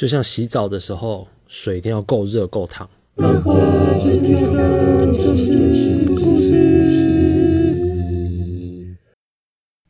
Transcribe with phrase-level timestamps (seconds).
[0.00, 2.88] 就像洗澡的时候，水一定要够热够烫。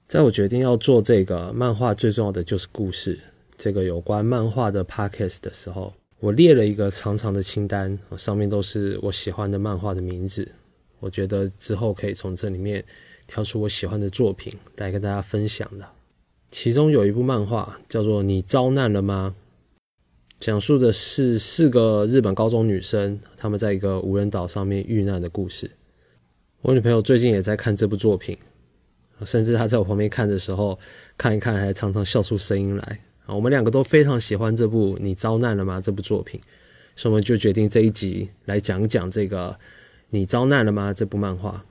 [0.09, 3.17] 在我决定要做这个漫画，最重要的就是故事。
[3.57, 10.51] 这个有关漫画的 podcast 的时候，我列了一个长长的清单，上面都是我喜欢的漫画的名字。
[10.99, 12.85] 我觉得之后可以从这里面
[13.29, 15.87] 挑出我喜欢的作品来跟大家分享的。
[16.51, 19.37] 其中有一部漫画叫做《你遭难了吗》，
[20.41, 25.71] 讲述的是四个日本高中女生，她们在一个无人岛上面遇难的故事。
[26.63, 28.37] 我女朋友最近也在看这部作品。
[29.23, 30.79] 甚至她在我旁边看的时候，
[31.19, 33.35] 看一看还常常笑出声音来啊！
[33.35, 36.41] 我们两个都非常喜欢这部《你遭难了吗》这部作品，
[36.97, 39.51] 所以我们就决定这一集来讲讲这个
[40.09, 41.63] 《你遭难了吗》这部漫画。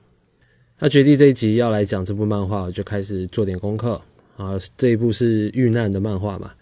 [0.78, 4.00] 他决定这一集要来讲这部漫画，我就开始做点功课
[4.36, 4.56] 啊。
[4.78, 6.52] 这一部是遇难的漫画嘛，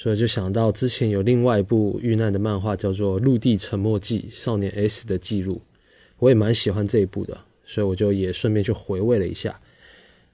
[0.00, 5.56] 所以就想到之前有另外一部遇难的漫画叫做《陆地沉默记：少年 S 的记录》，
[6.20, 9.60] 我也蛮喜欢这一部的，所以我就也顺便去回味了一下。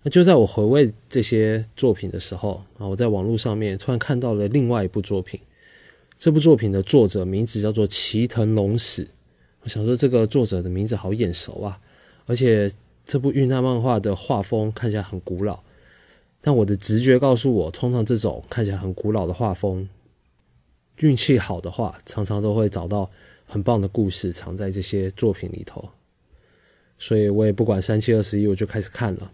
[0.03, 5.41] 那就在我回味这些作品的时候啊，我在网络上面突然看到了另外一部作品。
[6.19, 9.09] 这部作品的作者名字叫做齐藤龙史。
[9.63, 11.81] 我想说这个作者的名字好眼熟啊，
[12.27, 12.71] 而且
[13.07, 15.59] 这部遇难漫画的画风看起来很古老。
[16.47, 19.89] 但我的直觉告诉我，通常这种看起来很古老的画风，
[20.99, 23.11] 运气好的话，常常都会找到
[23.47, 25.89] 很棒的故事藏在这些作品里头。
[26.99, 29.33] 所以我也不管三七二十一，我就开始看了。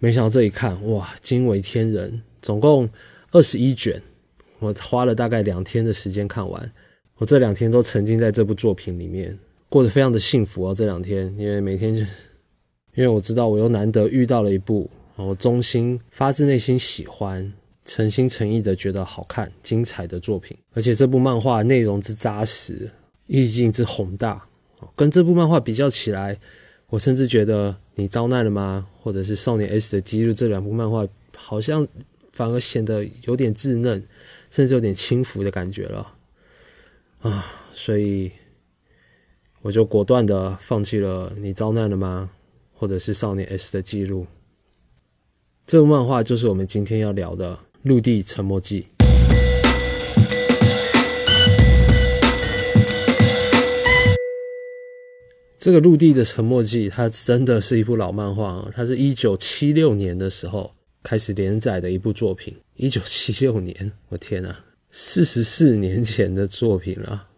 [0.00, 2.20] 没想到这一看，哇，惊为天人！
[2.42, 2.90] 总共
[3.30, 4.02] 二十一卷，
[4.58, 6.72] 我花了大概两天的时间看完。
[7.18, 10.74] 我这两天都沉浸在这部作品里面，过得非常的幸福哦。
[10.74, 11.94] 这两天，因为每天，
[12.96, 14.90] 因为我知道我又难得遇到了一部
[15.24, 17.52] 我衷心发自内心喜欢、
[17.84, 20.56] 诚心诚意的觉得好看、精彩的作品。
[20.72, 22.90] 而且这部漫画内容之扎实，
[23.26, 24.46] 意境之宏大，
[24.96, 26.38] 跟这部漫画比较起来，
[26.88, 27.76] 我甚至觉得。
[27.94, 28.88] 你遭难了吗？
[29.02, 31.86] 或者是少年 S 的记录这两部漫画，好像
[32.32, 34.02] 反而显得有点稚嫩，
[34.48, 36.14] 甚至有点轻浮的感觉了
[37.20, 37.44] 啊！
[37.74, 38.32] 所以
[39.60, 42.30] 我就果断的放弃了你遭难了吗？
[42.72, 44.26] 或者是少年 S 的记录。
[45.64, 48.82] 这部漫画就是我们今天要聊的《陆地沉默记》。
[55.58, 58.70] 这个《陆地的沉默记》，它真的是一部老漫画啊！
[58.74, 60.70] 它是一九七六年的时候
[61.04, 62.54] 开始连载的一部作品。
[62.74, 67.28] 一九七六年，我天啊，四十四年前的作品了，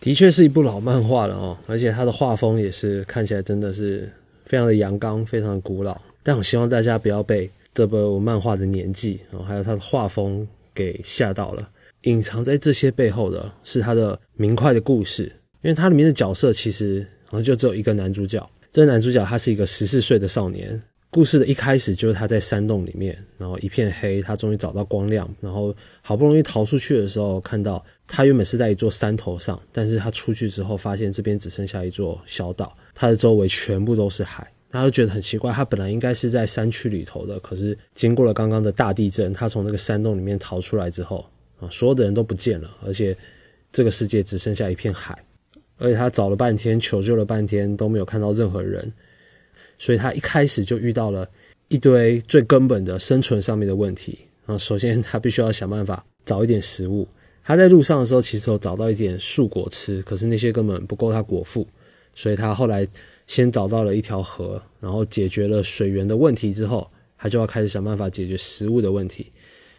[0.00, 1.58] 的确是一部老漫画了哦。
[1.66, 4.08] 而且它的画风也是看起来真的是
[4.44, 6.00] 非常的阳刚，非常的古老。
[6.22, 11.68] 但我希望大家不要被这部漫画的年纪啊，还有他的画风给吓到了。
[12.02, 15.24] 隐藏在这些背后的是他的明快的故事，
[15.60, 17.06] 因为它里面的角色其实。
[17.28, 20.80] 然后就只有一个男主角，这个男主角他是一个十四岁的少年。
[21.10, 41.24] 故事的一开始就是他在山洞里面，然后一片黑，他终于找到光亮，然后好不容易逃出去的时候，看到他原本是在一座山头上，但是他出去之后发现这边只剩下一座小岛，他的周围全部都是海，他就觉得很奇怪，他本来应该是在山区里头的，可是经过了刚刚的大地震，他从那个山洞里面逃出来之后，
[41.60, 43.16] 啊，所有的人都不见了，而且
[43.72, 45.18] 这个世界只剩下一片海。
[45.78, 48.90] 而且他找了半天，求救了半天都没有看到任何人，
[49.76, 51.28] 所以他一开始就遇到了
[51.68, 54.56] 一堆最根本的生存上面的问题啊。
[54.56, 57.06] 首先，他必须要想办法找一点食物。
[57.44, 61.68] 他在路上的时候，其实有找到一点树果吃，可是那些根本不够他果腹，
[62.14, 62.88] 所以他后来
[63.26, 69.30] 先找到了一条河，然后解决了水源的问题之后，他就要开始想办法解决食物的问题。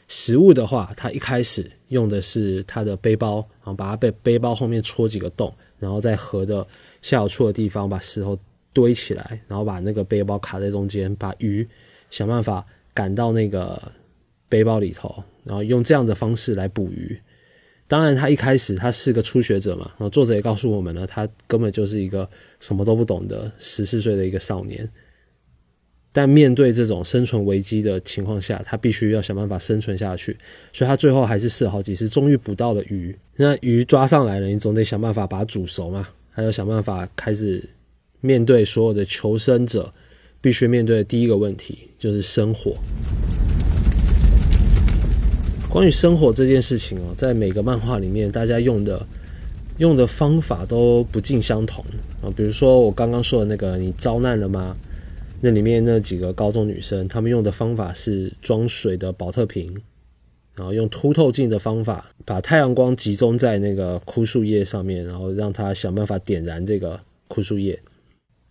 [0.09, 5.53] 食物的话，他一开始用的是他的背包，然后把他背背包后面戳几个洞。
[5.79, 6.65] 然后在河的
[7.01, 8.37] 下游处的地方把石头
[8.73, 11.67] 堆起来，然后把那个背包卡在中间，把鱼
[12.09, 13.79] 想办法赶到那个
[14.49, 17.19] 背包里头，然后用这样的方式来捕鱼。
[17.87, 22.29] 当然，他一开始他是个初学者嘛，然后作者也告诉我们了，他根本就是一个
[22.59, 24.89] 什么都不懂的十四岁的一个少年。
[26.11, 30.35] 但面对这种生存危机的情况下，他必须要想办法生存下去，
[30.73, 33.15] 所以他最后还是试了好几次，终于捕到了鱼。
[33.35, 37.63] 那鱼抓上来了，你总得想办法把它煮熟嘛，还要想办法开始
[38.19, 39.91] 面对所有的求生者
[40.41, 42.75] 必须面对的第一个问题，就是生火。
[45.69, 49.05] 关于生活这件事情哦，在每个漫画里面，大家用的
[49.77, 51.83] 用的方法都不尽相同
[52.21, 52.31] 啊。
[52.35, 54.75] 比如说我刚刚说的那个，你遭难了吗？
[55.41, 59.71] 那里面那几个高中女生，她们用的方法是装水的保特瓶，
[60.55, 67.79] 然后用凸透镜的方法把太阳光集中在那个枯树叶上面，然后让它想办法点燃这个枯树叶，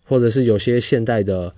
[0.05, 1.53] 或者是有些现代的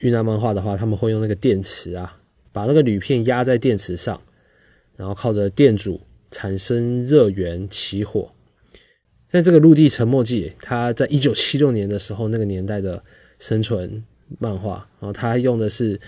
[0.00, 2.18] 遇难漫画的话，他们会用那个电池啊，
[2.52, 4.20] 把那个铝片压在电池上，
[4.96, 6.00] 然后靠着电阻
[6.30, 8.32] 产生热源起火。
[9.30, 13.02] 但这个《陆地沉默记》，它在一九七六年的时候，那个年代的
[13.38, 14.02] 生存
[14.38, 16.00] 漫画，然后它用的是。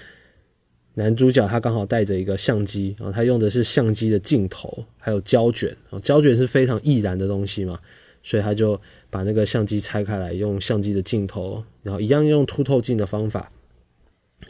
[0.95, 7.79] 男主角他刚好带着一个相机，然后他用的是相机的镜头，还有胶卷，胶卷是非常易燃的东西嘛，
[8.21, 13.53] 所以他就把那个相机拆开来，用相机的镜头，然后一样用凸透镜的方法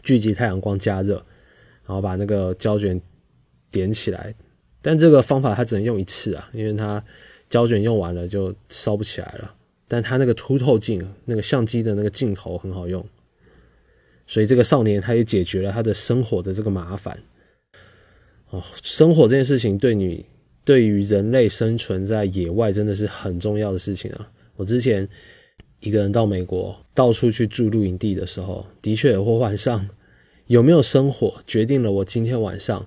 [0.02, 1.16] 聚集太阳光加热，
[1.84, 2.98] 然后把那个胶卷
[3.70, 4.34] 点起来。
[4.80, 7.02] 但这个方法它只能用一次啊，因为它
[7.50, 9.54] 胶卷用完了就烧不起来了。
[9.86, 13.04] 但它那个凸透镜，那个相机的那个镜头很好用。
[14.26, 17.18] 所以这个少年他也解决了他的生活的这个麻烦
[18.50, 20.22] 哦，生活这件事情对你
[20.66, 24.30] 对于人类生存在野外真的是很重要的事情啊！
[24.56, 25.08] 我之前
[25.80, 29.88] 一个人到美国到处去住露营地的时候，的确我晚上
[30.46, 32.86] 有没有生火，决定了我今天晚上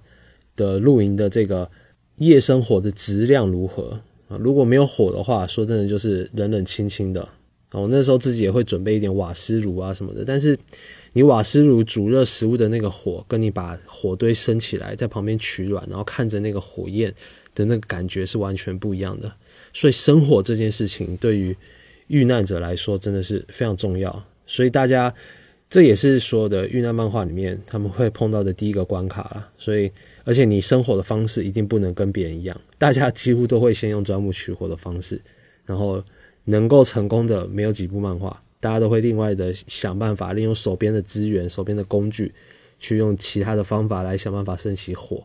[0.61, 1.69] 的露营的这个
[2.17, 4.37] 夜生活的质量如何啊！
[4.39, 7.21] 如果没有火的话，说真的就是冷冷清清的
[7.69, 7.79] 啊！
[7.81, 10.57] 我那时候自己也会准备一点瓦斯炉啊什么的，但是。
[11.13, 17.13] 你瓦斯炉煮热食物的那个火，跟你把火堆升起来，在旁边取暖，然后看着那个火焰
[17.53, 19.29] 的那个感觉是完全不一样的。
[19.73, 21.53] 所以生火这件事情对于
[22.07, 24.25] 遇难者来说真的是非常重要。
[24.45, 25.13] 所以大家
[25.69, 29.49] 这也是所有的遇难漫画里面他们会碰到的第一个关卡了。
[29.57, 29.91] 所以
[30.31, 35.21] 而且你生火的方式一定不能跟别人一样，大家几乎都会先用钻木取火的方式，
[35.65, 36.01] 然后
[36.45, 38.39] 能够成功的没有几部漫画。
[38.61, 42.33] 大家都会另外的想办法，利用手边的资源、手边的工具，
[42.79, 45.21] 去用其他的方法来想办法升起火。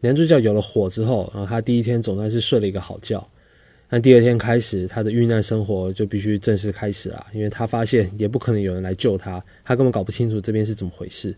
[0.00, 3.26] 男主角有了火之后，然后他第一天总算是睡了一个好觉。
[3.88, 11.34] 但第二天开始，他的遇难生活就必须正式开始了，因为他发现也不可能有人来救他，他根本搞不清楚这边是怎么回事。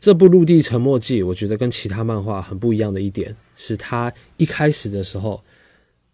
[0.00, 5.38] 这部《陆地沉默记》，我觉得跟其他漫画很不一样的一点，是他一开始的时候，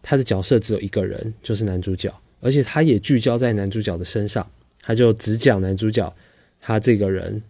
[0.03, 2.13] 他的角色只有一个人，就是男主角。
[2.41, 4.45] 而且他也聚焦在男主角的身上，
[4.83, 6.13] 他就只讲男主角
[6.61, 7.41] 他这个人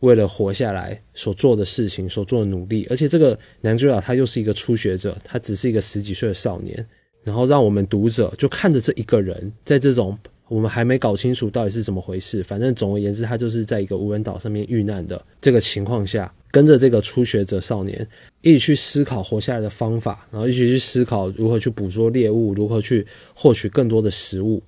[0.00, 2.84] 为了活下来所做的事情、所做的努力。
[2.90, 6.84] 而且这个男主角他又是一个初学者，他只是一个十几岁的少年，
[7.22, 10.18] 然后让我们读者就看着这一个人在这种。
[10.48, 18.06] 我们还没搞清楚到底是怎么回事，反正总而言之，他就是在一个无人岛上面遇难的这个情况下，跟着这个初学者少年
[18.42, 23.04] 一起去思考活下来的方法，然后一起去思考如何去捕捉猎物，如何去
[23.34, 24.62] 获取更多的食物。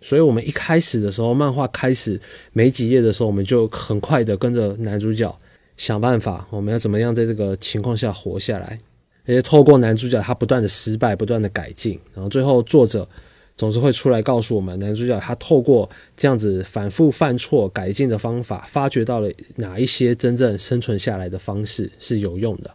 [0.00, 2.18] 所以，我们一开始的时候，漫画开始
[2.54, 5.38] 没几页的时候，我们就很快的跟着男主角
[5.76, 8.80] 想办法，我们要怎么样在这个情况下活下来，
[9.26, 13.06] 而且透过男主角他不断的失败，不断的改进，然后最后作者。
[13.54, 22.70] 总是会出来告诉我们，男主角他透过这样子反复犯错、改进的方法，发掘到了哪一些真正生存下来的方式是有用的。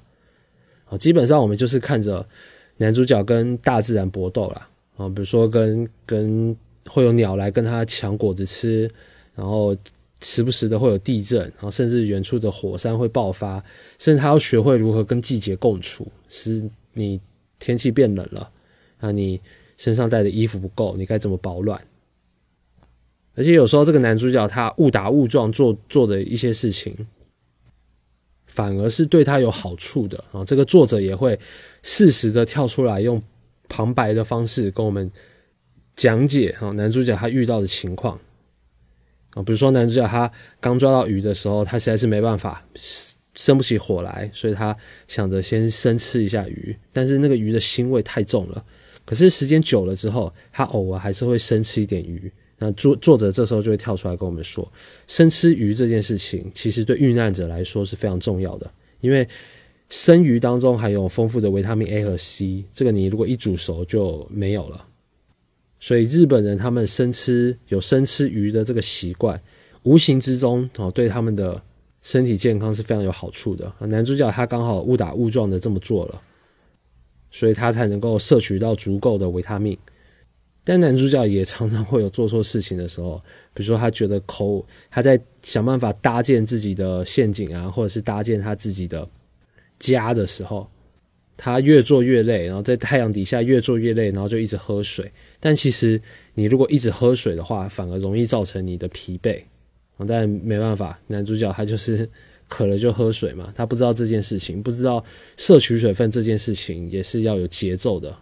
[0.85, 2.25] 啊，基本上我们就是看着
[2.77, 4.69] 男主角跟大自然搏斗啦。
[4.95, 8.89] 啊，比如说跟跟会有鸟来跟他抢果子吃，
[9.35, 9.75] 然后
[10.21, 13.61] 时不时的会有地震，然后甚至远处的火山会爆发，
[13.97, 16.63] 甚至他要学会如何跟季节共处，使
[16.93, 17.19] 你
[17.59, 18.49] 天气变冷了，
[18.99, 19.41] 啊你。
[19.77, 21.81] 身上带的衣服不够，你该怎么保暖？
[23.35, 27.07] 而且有时候这个男主角他误打误撞做做的一些事情，
[28.47, 30.43] 反而是对他有好处的啊。
[30.43, 31.39] 这个作者也会
[31.83, 33.21] 适时的跳出来，用
[33.69, 35.11] 旁白的方式跟我们
[35.95, 38.19] 讲解啊，男主角他遇到的情况
[39.35, 42.65] 啊，比如说男主角他刚抓到鱼的时候，他实在是没办法
[43.35, 44.75] 生不起火来，所以他
[45.07, 48.65] 想着先生吃一下鱼，但是那个鱼的腥味太重了。
[49.07, 52.29] 可是时间久了之后，他偶尔还是会生吃一点鱼。
[52.59, 54.69] 那作作者这时候就会跳出来跟我们说，
[55.07, 59.25] 生吃鱼这件事情其实对遇难者来说是非常重要的，因为
[59.89, 64.83] 生鱼当中含有丰富的维他命 A 和 C，这个你如果一煮熟就没有了。
[65.79, 69.39] 所以日本人他们生吃有生吃鱼的这个习惯，
[69.83, 71.61] 无形之中哦对他们的
[72.01, 73.71] 身体健康是非常有好处的。
[73.79, 76.21] 男主角他刚好误打误撞的这么做了。
[77.29, 79.77] 所以他才能够摄取到足够的维他命，
[80.63, 83.21] 但男主角也常常会有做错事情的时候，
[83.53, 89.07] 比如说他觉得口他在想办法搭建自己的陷阱啊，或者是搭建他自己的
[89.79, 90.69] 家的时候，
[91.35, 95.09] 他越做越累，然后在太阳底下越做越累，然后就一直喝水。
[95.39, 96.01] 但其实
[96.33, 99.41] 你如果一直喝水的话，反而容易造成你的疲惫。
[100.07, 102.07] 但没办法，男主角他就是
[102.47, 105.03] 渴了就喝水嘛，他不知道这件事情，不知道
[105.35, 108.15] 摄取水分这件事情也是要有节奏的，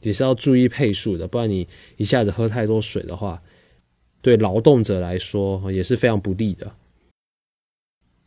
[0.00, 1.66] 也是要注意配速的，不然你
[1.96, 3.40] 一下子喝太多水的话，
[4.20, 6.72] 对劳动者来说也是非常不利的。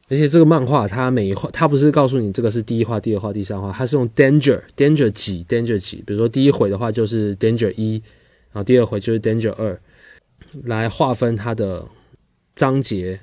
[0.08, 7.94] 而且这个漫画它每一画，它不是告诉你这个是第一画、第二画、第三画，它是用 danger danger 几 danger 几，比如说第一回的话就是 danger 一，
[8.52, 9.80] 然后第二回就是 danger 二，
[10.64, 11.88] 来划分它的
[12.56, 13.20] 章节。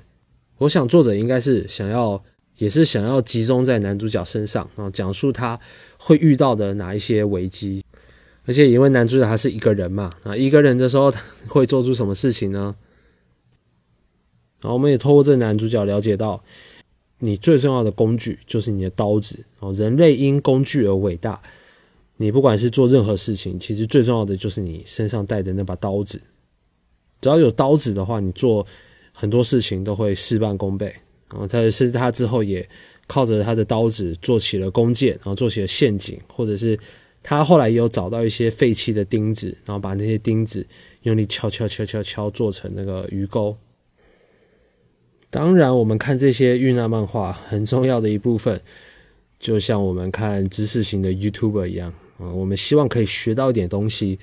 [0.59, 2.21] 我想作者应该是想要，
[2.57, 5.57] 也是想要集中在男主角身上，然后讲述他
[5.97, 7.81] 会遇到的哪一些危机，
[8.45, 11.11] 而且因为男主角他是一个人嘛，啊，一个人的时候
[11.47, 12.75] 会做出什么事情呢？
[14.59, 16.43] 然后我们也透过这男主角了解到，
[17.19, 19.71] 你最重要的工具就是你的刀子哦。
[19.71, 21.41] 人类因工具而伟大，
[22.17, 26.21] 你不管是做任何事情，其实最重要的就是你身上带的那把刀子。
[27.21, 28.67] 只要有刀子的话，你做。
[29.19, 30.85] 很多事情都会事半功倍，
[31.29, 32.65] 然后他是他之后也
[33.05, 36.79] 靠着他的刀子做起了弓箭，然后做起了陷阱，或者是
[37.21, 40.65] 他后来也有找到一些废弃的钉子，然后把那些钉子
[41.01, 43.57] 用力敲敲敲敲敲做成那个鱼钩。
[45.29, 48.61] 当然，我们看这些遇难漫画很重要的一部分，
[49.37, 54.17] 就像我们看知识型的 YouTuber 一样啊，我们希望可以学到一点东西。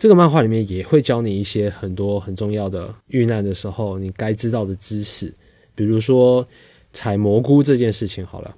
[0.00, 5.30] 这个漫画里面也会教你一些很多很重要的遇难的时候你该知道的知识，
[5.74, 6.48] 比如说
[6.90, 8.24] 采蘑菇这件事情。
[8.24, 8.56] 好了，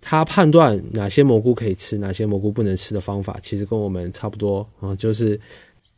[0.00, 4.96] 他判断哪些蘑菇可以吃，哪些蘑菇不能吃的方法，其实跟我们差不多啊。
[4.96, 5.38] 就是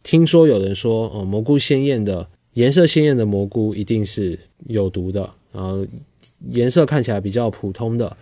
[0.02, 4.36] 听说有人说，哦，蘑菇鲜艳的颜色鲜艳的蘑菇一定是
[4.66, 5.86] 有毒的，然后
[6.48, 8.16] 颜色看起来比较普通的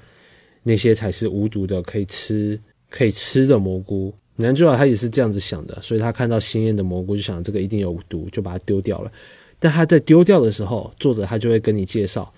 [0.64, 4.12] 那些才是无毒的，可以吃可以吃的蘑菇。
[4.40, 9.12] 男主角他也是这样子想的，所以他看到鲜艳的蘑菇就想这个一定有毒，就把它丢掉了。
[9.58, 12.32] 但他在丢掉的时候，作者他就会跟你介绍，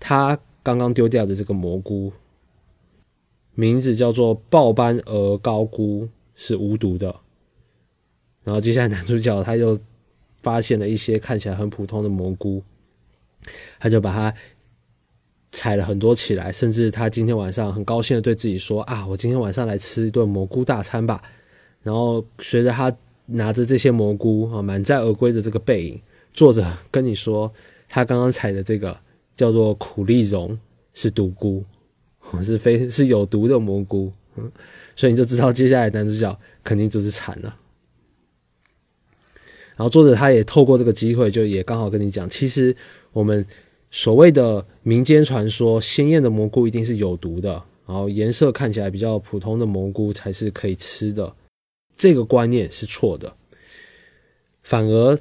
[0.00, 2.12] 他刚刚丢掉的这个蘑菇
[3.54, 7.14] 名字叫做豹斑鹅膏菇，是无毒的。
[8.44, 9.78] 然后接下来男主角他又
[10.42, 12.62] 发现了一些看起来很普通的蘑菇，
[13.78, 14.34] 他就把它。
[15.54, 21.22] 采了很多起来，甚至他今天晚上很高兴的对自己说：“啊，我今天晚上来吃一顿蘑菇大餐吧。”
[21.82, 22.94] 然后随着他
[23.26, 26.00] 拿着这些蘑菇啊，满载而归的这个背影，
[26.32, 27.52] 作者跟你说，
[27.88, 28.96] 他刚刚采的这个
[29.34, 30.58] 叫做苦力茸，
[30.94, 31.64] 是毒菇，
[32.42, 34.12] 是非是有毒的蘑菇。
[34.36, 34.50] 嗯，
[34.96, 37.56] 所以你就知道接下来男主角肯定就是惨了。
[39.76, 42.76] 然后作者他也透过这个机会，就也刚好跟你讲，其实
[43.12, 43.46] 我们。
[43.94, 51.30] 所谓的民间传说，鲜艳的蘑菇一定是有毒的，然后颜色看起来比较普通的蘑菇才是可以吃的，
[51.96, 53.34] 这个观念是错的。
[54.62, 55.18] 反而，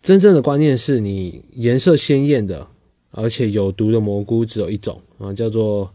[0.00, 2.66] 真正的观念是你颜色鲜艳的，
[3.10, 5.92] 而且有毒的蘑菇只有一种啊，叫做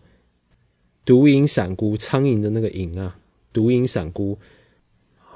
[1.03, 3.17] 毒蝇伞菇，苍蝇的那个蝇啊，
[3.51, 4.37] 毒蝇伞菇。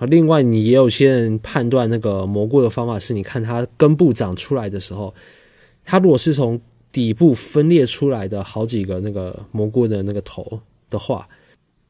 [0.02, 5.12] 另外，你也有些人判断那个蘑菇的方法是，你看它根部长出来的时候，
[5.84, 11.28] 它如果是从底部分裂出来的好几个那个蘑菇的那个头的话，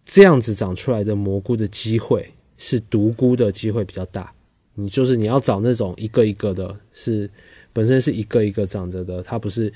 [0.05, 4.31] 这样子长出来的蘑菇的机会是毒菇的机会比较大。
[4.75, 7.29] 你就是你要找那种一个一个的，是
[7.73, 9.71] 本身是一个一个长着的，它不是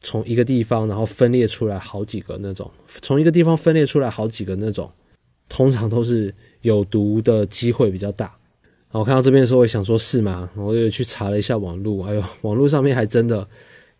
[0.00, 2.70] 从一个地方然后分裂出来好几个那种，
[3.02, 4.90] 从一个地方分裂出来好几个那种，
[5.48, 6.32] 通常都是
[6.62, 8.34] 有毒的机会比较大。
[8.90, 10.48] 我看到这边的时候，我想说是吗？
[10.56, 13.46] 我就去查了一下网络，哎呦，网络上面还真的。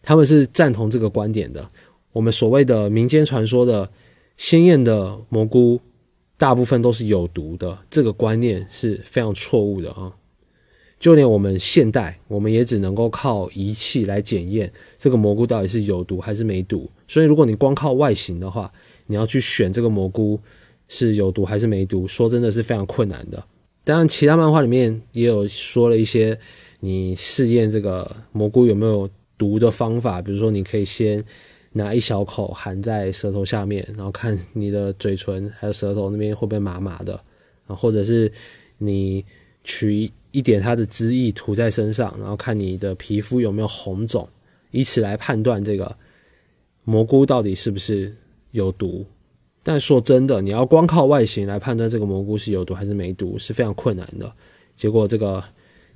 [0.01, 1.69] 他们是赞同这个观点的。
[2.13, 3.91] 我们所谓的民间传说的
[4.39, 5.79] 鲜艳的蘑菇，
[6.39, 7.77] 大部分都是有毒的。
[7.91, 10.11] 这个观念是非常错误的啊！
[10.99, 16.89] 就连我们现代，我们也只能够靠仪器来检验这个蘑菇到底是有毒还是没毒。
[17.07, 18.73] 所以，如果你光靠外形的话，
[19.09, 20.41] 你要去选这个蘑菇
[20.89, 23.45] 是有毒还是没毒，说真的是非常困难的。
[23.85, 26.39] 当然，其他漫画里面也有说了一些，
[26.81, 29.09] 你试验这个蘑菇有没有。
[29.39, 31.25] 毒的方法，比如说，你可以先
[31.79, 37.15] 拿一小口含在舌头下面，然后看你的嘴唇还有舌头那边会不会麻麻的，
[37.69, 38.31] 啊，或者是
[38.79, 39.25] 你
[39.63, 44.29] 取一点它的汁液涂在身上，然后看你的皮肤有没有红肿，
[44.73, 45.97] 以此来判断这个
[46.83, 48.13] 蘑菇到底是不是
[48.51, 49.07] 有毒。
[49.63, 54.31] 但说真的，你要光靠外形来判断这个蘑菇是有毒还是没毒是非常困难的。
[54.75, 55.41] 结果，这个《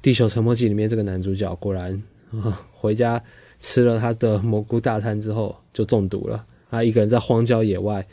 [0.01, 2.01] 地球沉默记》里面这个男主角果然。
[2.43, 3.23] 啊，回家
[3.63, 6.45] 吃了他的蘑菇大餐之后就中毒了。
[6.71, 8.07] 他一个人在荒郊野外，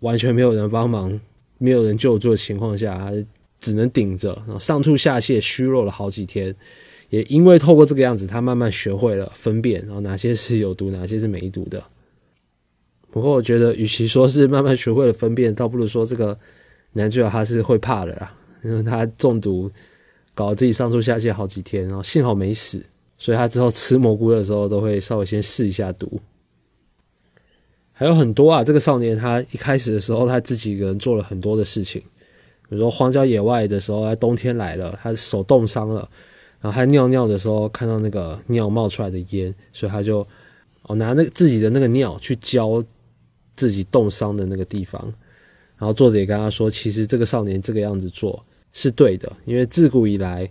[0.00, 1.20] 完全没有人帮忙、
[1.58, 3.12] 没有人救助的情况下，他
[3.58, 6.54] 只能顶着，然后上吐下泻，虚弱了好几天。
[7.08, 11.82] 也因为透过这个样子，他慢慢学会了分辨，然后哪些是有毒，哪些是没毒的。
[13.10, 16.36] 不过我觉得，与其说是慢慢学会了分辨，倒不如说这个
[16.92, 19.70] 男主角他是会怕的啦，因为他中毒，
[20.34, 22.84] 搞得自己上吐下泻好几天，然后幸好没死，
[23.18, 26.20] 所以他之后吃蘑菇的时候都会稍微先试一下毒。
[27.92, 32.00] 还有很多啊，这个少年他一开始的时候他自己一个人做了很多的事情，
[32.68, 36.08] 比如说荒郊野外的时候，他冬天来了，他手冻伤了，
[36.60, 40.26] 然后他尿尿的时候看到那个尿冒出来的烟，所以他就
[40.82, 42.84] 哦拿那个自己的那个尿去浇。
[43.56, 45.00] 自己冻伤的那个地方，
[45.78, 50.50] 然后作者也跟他说，其实这个少年这个样子做是对的，因为自古以来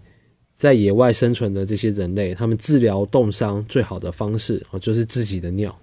[0.56, 5.76] 在野外生存的这些人类，他们治疗冻伤最好的方式哦，就是自己的尿，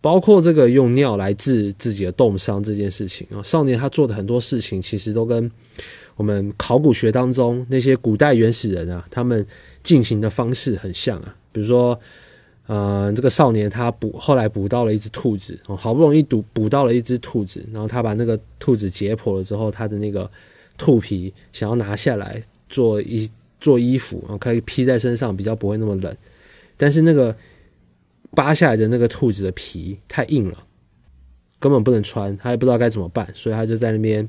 [0.00, 3.42] 包括这个用尿来治自己的冻伤这件事情啊。
[3.42, 5.50] 少年他做的很多事情，其实都跟
[6.16, 9.46] 我们考古学当中那些古代原始人啊，他们
[9.82, 11.98] 进行的方式很像啊，比如说。
[12.66, 20.30] 呃，这个少年他捕后来捕到了一只兔子，哦，好不容易捕捕到了一只兔子，然后他把那个兔子解剖了之后，他的那个
[20.78, 26.16] 兔皮想要拿下来做一做衣服，然后可以披在身上，比较不会那么冷。
[26.78, 27.36] 但是那个
[28.30, 30.56] 扒下来的那个兔子的皮太硬了，
[31.58, 34.26] 根本不能穿，他也不知道该怎么办，所以他就在那边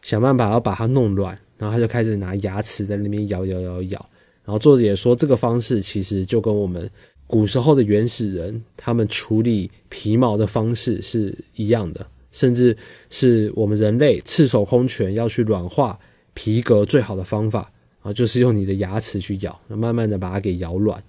[0.00, 4.06] 想办法要把它弄软，然后他就开始拿牙齿在那边咬咬咬咬。
[4.44, 6.90] 然后作者也说，这个方式其实就跟我们。
[7.26, 12.76] 古时候的原始人，他们处理皮毛的方式是一样的，甚至
[13.08, 15.96] 是我们人类赤手空拳要去软化
[16.34, 17.70] 皮革最好的方法
[18.02, 21.02] 啊，就是用你的牙齿去咬，慢慢的把它给咬软。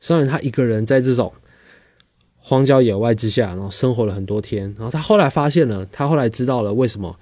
[0.00, 1.32] 虽然他一个人在这种
[2.36, 7.18] 荒郊野外之下，然后生活了很多天，然后他后来发现了，他后来知道了为什么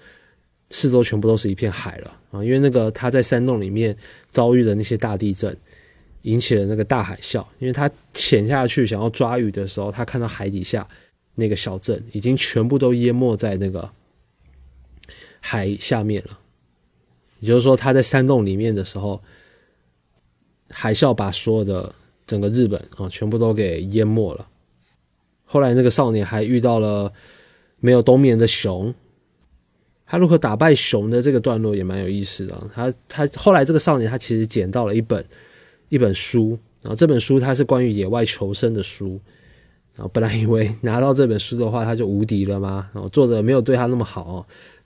[0.70, 3.96] 四周全部都是一片海了啊，因为那个他在山洞里面
[4.28, 5.56] 遭遇的那些大地震。
[6.24, 10.88] 引起了那个大海啸，因为他潜下去想要抓鱼的时候，他看到海底下
[11.34, 13.90] 那个小镇已经全部都淹没在那个
[15.38, 16.38] 海下面了。
[17.40, 19.22] 也就是说，他在山洞里面的时候，
[20.70, 21.94] 海啸把所有的
[22.26, 24.46] 整个日本啊全部都给淹没了。
[25.44, 27.12] 后来那个少年还遇到了
[27.80, 28.94] 没有冬眠的熊，
[30.06, 32.70] 他如何打败熊的这个段落也蛮有意思的。
[32.74, 35.24] 他他后来这个少年他其实捡到了一本。
[35.90, 39.20] 一本书，然后这本书它是关于野外求生的书，
[39.94, 42.90] 然后本来以为拿到这本书的话他就无敌了吗？
[42.92, 44.44] 然后作者没有对他那么好，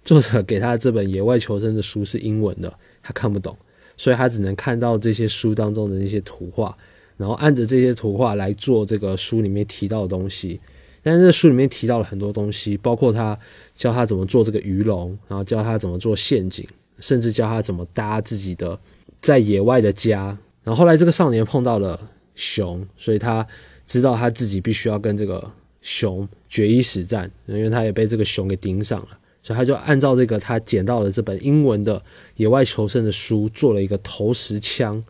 [0.09, 3.55] 作者给他这本野外求生的书是英文的，他看不懂，
[3.95, 6.75] 所以他只能看到这些书当中的那些图画，
[7.19, 10.59] 然后按着这些图画来做这个书里面提到的东西。
[11.03, 13.39] 但是这书里面提到了很多东西，包括他
[13.77, 16.67] 教他怎么做这个鱼笼，然后教他怎么做陷阱，
[17.01, 18.79] 甚至教他怎么搭自己的
[19.21, 20.39] 在野外的家。
[20.65, 22.01] 然后后来这个少年碰到了
[22.35, 23.47] 熊，所以他
[23.87, 32.03] 知道他自己必须要跟这个熊决一死战，因为他也被这个熊给盯上了，所以他就按照这个他捡到的这本英文的
[32.37, 35.03] 野外求生的书做了一个投石枪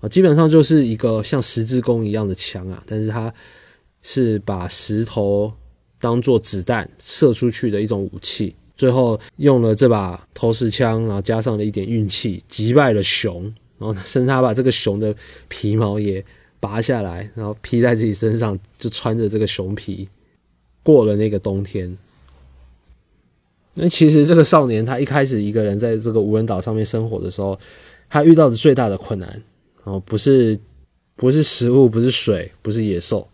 [0.00, 3.32] 啊，基本上就是一个像十字弓一样的枪啊，但是他
[4.02, 5.52] 是把石头
[6.00, 13.42] 当做子弹射出去的一种武器，最后用了这把投石枪，然后加上了一点运气，击败了熊。
[13.76, 15.14] 然后甚至他把这个熊的
[15.48, 16.24] 皮毛也
[16.60, 20.08] 拔下来，然后披在自己身上，就穿着这个熊皮
[20.82, 21.96] 过了那个冬天。
[23.74, 27.58] 那其实这个少年他一开始一个人在这个无人岛上面生活的时候，
[28.08, 29.42] 他遇到的最大的困难
[29.84, 30.58] 哦，不是
[31.16, 33.28] 不是食物，不是水，不是野兽，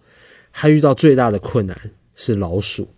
[0.53, 1.79] 他遇到最大的困难
[2.15, 2.89] 是老鼠。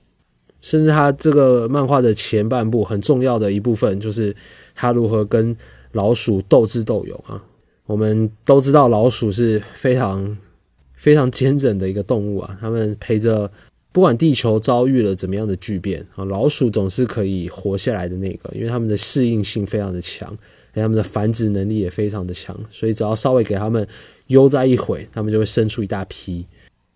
[0.60, 4.34] 甚至他这个漫画的前半部很重要的一部分，就是
[4.74, 5.56] 他如何跟。
[5.94, 7.44] 老鼠斗智斗勇啊！
[7.84, 10.38] 我们都知道老鼠是非常
[10.94, 12.56] 非常坚韧的一个动物啊。
[12.58, 13.52] 它们陪着
[13.92, 20.36] 不管地球遭遇了怎么样的巨变啊，老鼠总是可以活下来的那个，因为它们的适应性非常的强，
[20.72, 23.86] 它们的繁殖能力也非常的强，所以只要稍微给它们
[24.26, 26.46] 悠哉一会，它们就会生出一大批。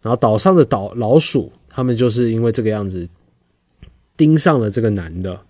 [0.03, 3.09] 然后岛上的岛老鼠，它们就是因为这个样子
[4.17, 5.41] 盯上了这个男的，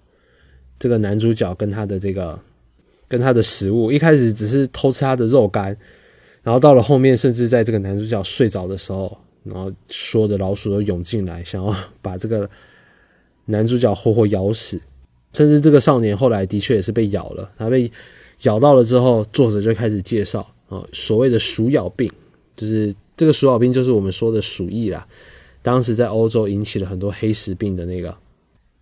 [0.79, 2.39] 这个男主角跟他的这个。
[3.09, 5.67] 跟他的食物一开始只是偷吃他的肉干，
[6.43, 12.49] 然后到了后面，甚至在这个男主角睡着的时候，然后所有的老鼠都涌进来，想要把这个
[13.47, 14.81] 男主角活活咬死。
[15.33, 17.91] 甚至这个少年后来的确也是被咬了，他被
[18.43, 22.11] 咬到了之后，作者就开始介绍啊，所谓的鼠咬病，
[22.57, 25.07] 就是这个鼠咬病就是我们说的鼠疫啦，
[25.61, 28.17] 当时在欧洲引起了很多黑死病的那个。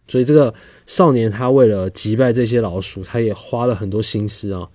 [0.07, 0.55] 所以这个
[0.87, 4.69] 少年他为了击败这些老鼠，他也花了很多心思啊。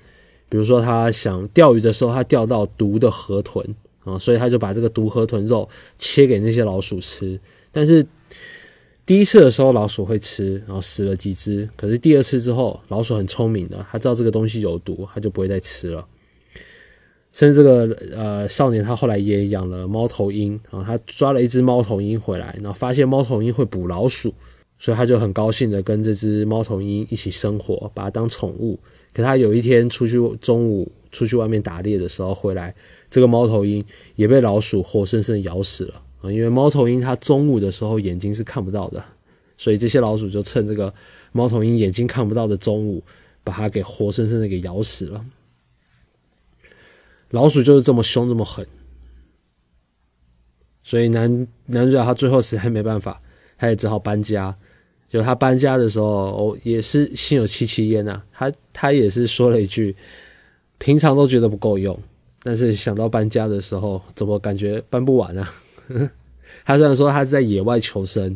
[0.50, 3.64] 比如说他想钓鱼的时候，他钓到毒的河豚
[4.10, 5.68] 啊，所以他就把这个毒河豚肉
[5.98, 7.40] 切给那些老鼠吃。
[7.72, 8.06] 但是
[9.06, 11.68] 第一次的时候老鼠会吃，然后死了几只。
[11.76, 16.06] 可是第二次之后，老鼠很聪明的，他知道这个东西有毒，他就不会再吃了。
[17.32, 24.34] 甚至这个呃少年他后来也养了猫头鹰，然后他抓了一只猫头鹰回来，然后发现猫头鹰会捕老鼠，
[24.80, 28.80] 所以他就很高兴的跟这只猫头鹰一起生活，把它当宠物。
[29.14, 32.74] 可他有一天出去中午出去外面打猎的时候回来，
[33.10, 33.84] 这个猫头鹰
[34.16, 36.32] 也被老鼠活生生咬死了啊！
[36.32, 39.04] 因为猫头鹰它中午的时候眼睛是看不到的，
[39.58, 40.94] 所以这些老鼠就趁这个
[41.32, 43.04] 猫头鹰眼睛看不到的中午，
[43.44, 45.26] 把它给活生生的给咬死了。
[47.32, 48.66] 老鼠就是这么凶这么狠，
[50.84, 53.22] 所以男男主角他最后实在没办法，
[53.58, 54.56] 他也只好搬家。
[55.08, 58.22] 就他搬家的时候，哦，也是心有戚戚焉呐。
[58.32, 59.96] 他他也是说了一句，
[60.78, 62.00] 平常都觉得不够用，
[62.50, 65.54] 但是想到搬家的时候，怎么感觉搬不完啊？
[66.66, 68.36] 他虽然说他是在野外求生，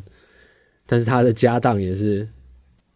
[0.86, 2.30] 但是他的家当也是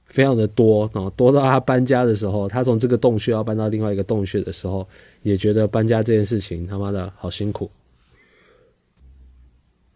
[0.05, 4.87] 非常的多啊，多到他搬家的时候，他从这个洞穴要搬到另外一个洞穴的时候，
[5.23, 7.67] 也觉得搬家这件事情他妈的好辛苦。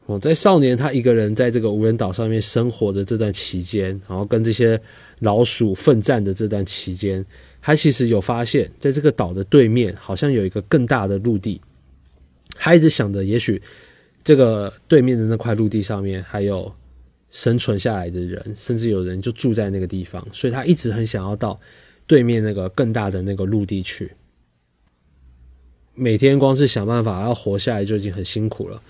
[0.07, 4.81] 我，在少年他一个人在这个无人岛上面生活的这段期间，然后跟这些
[5.19, 7.23] 老鼠奋战的这段期间，
[7.61, 11.61] 他其实有发现，在这个岛的对面好像有一个更大的陆地。
[12.55, 13.61] 他一直想着，也许
[14.23, 16.71] 这个对面的那块陆地上面还有
[17.31, 21.59] 生存下来的人，甚至有人就住在那个地方，所以他一直很想要到
[22.05, 24.11] 对面那个更大的那个陆地去。
[25.93, 28.81] 每天光是想办法要活下来就已经很辛苦了。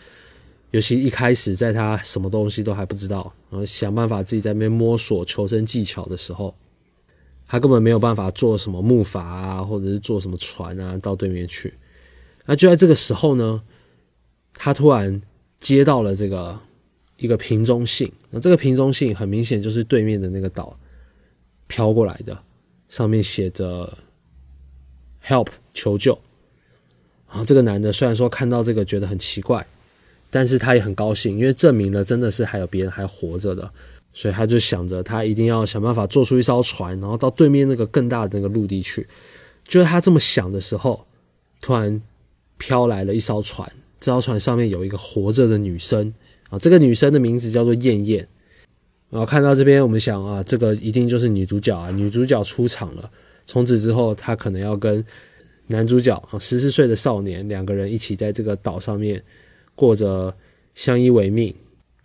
[0.71, 6.55] 尤其一开始，在他什么东西都还不知道，然后想办法自己在那边摸索求生技巧的时候，
[7.51, 11.73] 他根本没有办法做什么木筏啊，或者是坐什么船啊到对面去。
[12.45, 13.61] 那就在这个时候呢，
[14.53, 15.21] 他突然
[15.59, 16.57] 接到了这个
[17.17, 20.79] 一个瓶中信，那这个瓶中信很明显就是对面的那个岛
[21.67, 22.41] 飘过来的，
[22.87, 23.97] 上面写着
[25.27, 26.17] “help” 求救。
[27.27, 29.67] 然后这个男的虽然说看到这个觉得很奇怪。
[30.33, 33.69] 但是他也很高兴，因为证明了真的是还有别人还活着的，
[34.13, 39.07] 所以他就想着他一定要想办法做出一艘船，然后到对面那个更大的那个陆地去。
[39.65, 41.05] 就在他这么想的时候，
[41.61, 42.01] 突然
[42.57, 46.13] 飘来了一艘船，这艘船上面有一个活着的女生
[46.49, 48.27] 啊，这个女生的名字叫做燕燕。
[49.09, 53.09] 然后看到这边，我们想啊，这个一定就是女主角啊，女主角出场了。
[53.45, 55.05] 从此之后，她可能要跟
[55.67, 59.23] 男主角啊十四岁的少年两个人一起在这个岛上面。
[59.73, 60.35] 过着
[60.75, 61.55] 相依为命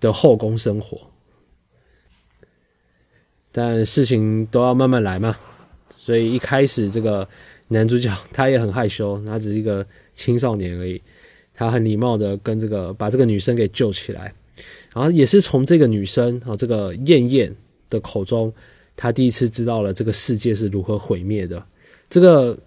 [0.01, 0.99] 的后宫生活，
[3.57, 5.35] 但事情都要慢慢来嘛。
[5.97, 7.27] 所以一开始，这个
[7.69, 11.01] 男主角 他也很害羞，他只是一个青少年而已。
[11.55, 14.31] 他很礼貌的跟这个把这个女生给救起来，
[14.95, 17.57] 然后也是从这个女生啊这个燕燕
[17.89, 18.53] 的口中，
[18.95, 21.65] 他第一次知道了这个世界是如何毁灭的。
[22.11, 22.59] 这个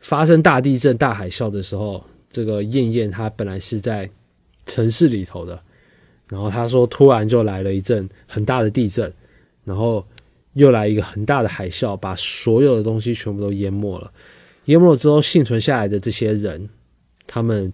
[0.00, 2.02] 发生大地震、大海啸的时候。
[2.32, 4.08] 这个燕燕她本来是在
[4.64, 5.58] 城市里头的，
[6.28, 9.12] 然后她说突然就来了一阵很大的地震，
[9.70, 10.04] 然后
[10.54, 14.12] 又来一个很大的海啸，把所有的东西全部都淹没了。
[14.64, 16.68] 淹没了之后，幸存下来的这些人，
[17.24, 17.72] 他们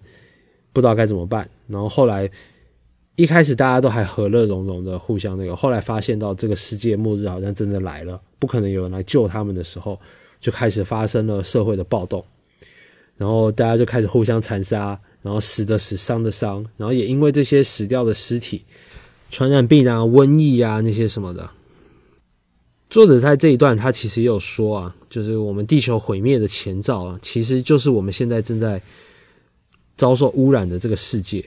[0.71, 1.49] 不知道该怎么办。
[1.65, 2.29] 然后后来
[3.15, 9.99] 一开始大家都还和乐融融的互相那个，后来发现到这个世界末日好像真的来了，不可能有人来救他们的时候，
[10.39, 12.23] 就开始发生了社会的暴动。
[13.17, 18.63] 然后大家就开始互相残杀，然后死的死，伤的伤，然后也因为这些死掉的尸体，
[19.31, 21.49] 传染病啊、瘟疫啊那些什么的。
[22.89, 28.81] 作者在这一段他其实也有说啊，就是我们地球毁灭的前兆啊，其实就是我们现在正在
[29.95, 31.43] 遭受污染的这个世界。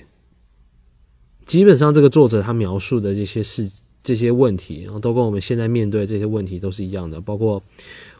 [1.46, 3.68] 基本上，这个作者他描述的这些事、
[4.04, 7.62] 这些问题，然后都跟我们现在面对这些问题都是一样的，包括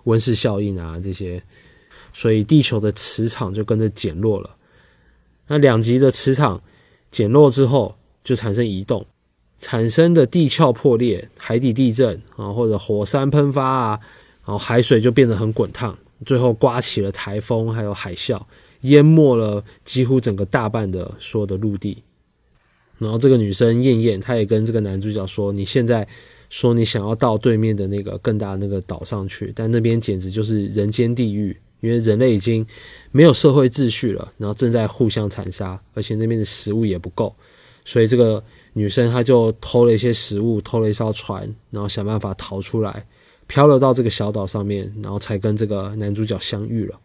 [0.04, 1.42] 温室效应啊这些。
[2.12, 4.56] 所以地球的磁场就跟着减弱了。
[5.46, 6.60] 那两极的磁场
[7.12, 9.06] 减弱之后，就产生移动，
[9.60, 14.00] 产生的地壳破裂、海底地震啊，或者火山喷发啊，
[14.44, 15.96] 然后海水就变得很滚烫，
[16.26, 18.40] 最后刮起了台风，还有海啸，
[18.80, 22.02] 淹没了几乎整个大半的所有的陆地。
[22.98, 26.06] 然后这个女生燕燕，她也跟这个男主角说：“你现在
[26.48, 32.66] 说你想要到对面的那个更大那个岛上去，但那边简直就是人间地狱。”因为人类已经
[33.10, 37.34] 没有社会秩序了，然后正在互相残杀，而且那边的食物也不够，
[37.86, 43.06] 所以这个女生她就偷了一些食物，偷了一艘船，然后想办法逃出来，
[43.46, 46.98] 漂流到这个小岛上面，然后才跟这个男主角相遇了。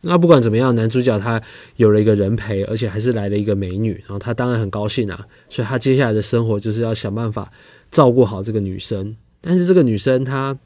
[0.00, 1.42] 那不管怎么样，男主角他
[1.74, 5.26] 有了一个人陪，而且还是来了一个美女，然后他当然很高兴啊。
[5.48, 7.50] 所以他接下来的生活就是要想办法
[7.90, 9.16] 照顾好这个女生。
[9.40, 10.56] 但是这个女生她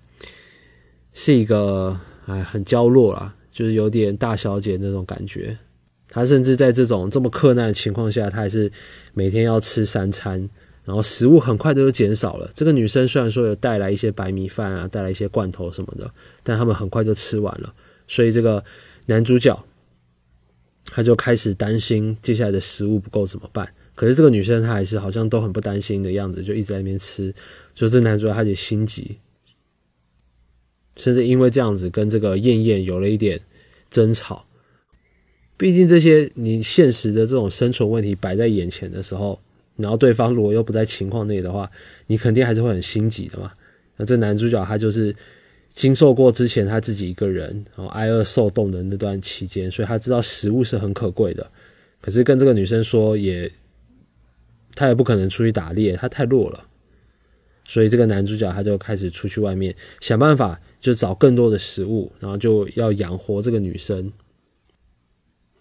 [1.12, 5.56] 是一个哎很娇弱啦，就是有点大小姐那种感觉。
[6.12, 8.70] 他甚至在这种这么困难的情况下，他还是
[9.14, 10.48] 每天要吃三餐，
[10.84, 12.48] 然后食物很快都减少了。
[12.54, 16.08] 这个女生虽然说有带来一些白米饭啊，带来一些罐头什么的，
[16.44, 17.74] 但他们很快就吃完了。
[18.06, 18.62] 所以这个。
[19.06, 19.64] 男主角
[20.86, 23.68] 他就开始担心接下来的食物不够怎么办？
[23.96, 27.34] 可是这个女生她还是好像都很不担心的样子，就一直在那边吃。
[27.74, 29.18] 就这男主角他也心急，
[30.94, 33.40] 甚至因为这样子跟这个燕燕有了一点
[33.90, 34.46] 争吵。
[35.56, 39.40] 毕竟这些你现实的这种生存问题摆在眼前的时候，
[39.76, 41.70] 然后对方如果又不在情况内的话，
[42.06, 43.52] 你肯定还是会很心急的嘛。
[43.96, 45.14] 那这男主角他就是。
[45.74, 51.50] 经受过之前他自己一个人然后挨饿受冻的那段期间，所以他知道食物是很可贵的。
[51.98, 53.50] 可是跟这个女生说也，
[54.74, 56.62] 他也不可能出去打猎，他太弱了。
[57.64, 64.12] 所以这个男主角他就开始出去外面想办法，就找更多的食物，然后就要养活这个女生。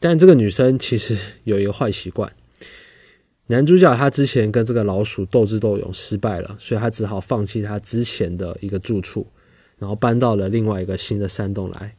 [0.02, 2.30] 但这个女生其实有一个坏习惯，
[3.48, 9.26] 男主角他之前跟这个老鼠斗智斗勇失败了，所以他只好放弃他之前的一个住处。
[9.78, 11.96] 然后搬到了另外一个新的山洞来。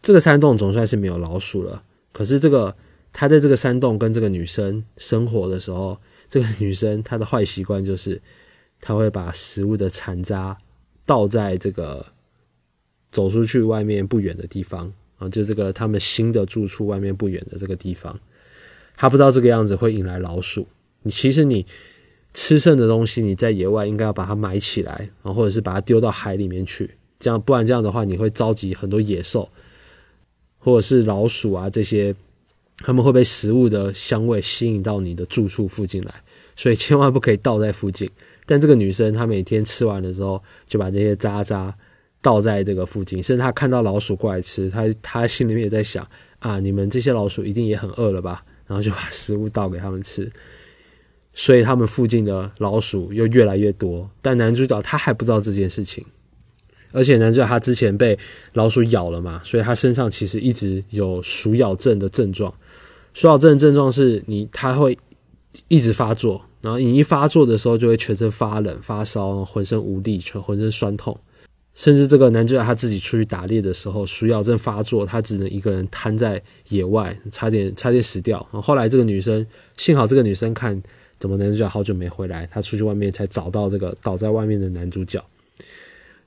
[0.00, 1.82] 这个山洞总算是没有老鼠了。
[2.12, 2.72] 可是这个
[3.12, 8.22] 他在这个山洞跟这个女生生活的时候，这个女生她的坏习惯就是，
[8.80, 10.56] 她会把食物的残渣
[11.04, 12.06] 倒在这个
[13.10, 18.18] 走出去外面不远的地方啊，就这个他们新的住处外面不远的这个地方。
[18.96, 20.66] 他不知道这个样子会引来老鼠。
[21.02, 21.66] 你其实你。
[22.36, 29.48] 吃剩的东西，你在野外应该要把它埋起来，然后或者是把它丢到海里面去，这样不然这样的话，你会召集很多野兽，
[30.58, 32.12] 或者是老鼠啊这些，
[32.78, 36.12] 他们会被食物的香味吸引到你的住处附近来，
[36.56, 38.10] 所以千万不可以倒在附近。
[38.46, 41.72] 但这个女生她每天吃完的时候，就把这些渣渣
[42.24, 46.08] 倒在这个附近，甚至他看到老鼠过来吃，他他心里面也在想
[46.38, 48.42] 啊，你们这些老鼠一定也很饿了吧？
[48.66, 50.32] 然后就把食物倒给他们吃。
[51.34, 56.02] 所以他们附近的老鼠又越来越多，但男主角他还不知道这件事情，
[56.92, 58.18] 而且男主角他之前被
[58.54, 62.54] 老鼠咬了嘛，所以他身上其实一直有鼠咬症的症状。
[63.12, 64.96] 鼠咬症的症状是你他会
[65.68, 71.18] 一直发作，然后你一发作的时候就会全身发冷、发烧、浑身无力、全浑身酸痛，
[71.74, 78.42] 甚至这个男主角他自己出去打猎的时候，鼠咬症发作，他只能一个人瘫在野外，差点差点死掉。
[78.52, 80.82] 后来这个女生幸好这个女生看。
[81.16, 82.46] 怎么男主角好久没回来？
[82.48, 85.24] 她出去外面才找到这个倒在外面的男主角，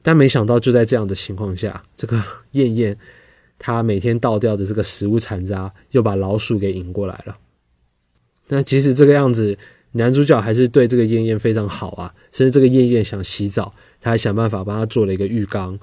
[0.02, 2.20] 但没想到就在这样的情况下，这个
[2.52, 2.98] 燕燕
[3.60, 7.38] 她每天倒掉的这个食物残渣又把老鼠给引过来了。
[8.48, 9.56] 那即使这个样子，
[9.92, 15.80] 男主角还是对这个燕燕非常好啊，甚至这个燕燕想洗澡，他还想办法帮他做了一个浴缸。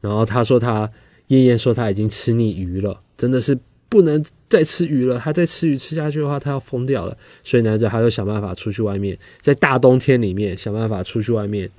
[0.00, 0.90] 然后他说他
[1.28, 3.58] 燕燕说他已经吃腻鱼了，真的是。
[3.88, 7.14] 不能再吃鱼了，他再吃鱼吃下去的话，他要疯掉了。
[7.44, 11.70] 所以男主他就想办法出去外面，在大冬天里面想办法出去外面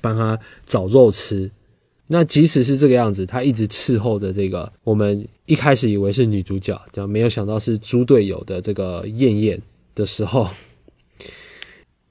[0.00, 1.50] 帮他找肉吃。
[2.06, 9.60] 那即使是这个样子，他一直伺候着这个我们一开始以为是女主角，这样没有想到是猪队友的这个燕燕
[9.96, 10.48] 的时候，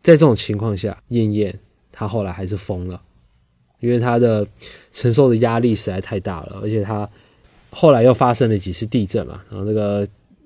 [0.03, 1.57] 在这种情况下，燕燕
[2.01, 2.99] 他后来还是疯了，
[3.79, 4.47] 因为他的
[4.91, 7.07] 承受的压力实在太大了，而且他。
[7.73, 10.05] 后来又发生了几次地震嘛，然后这个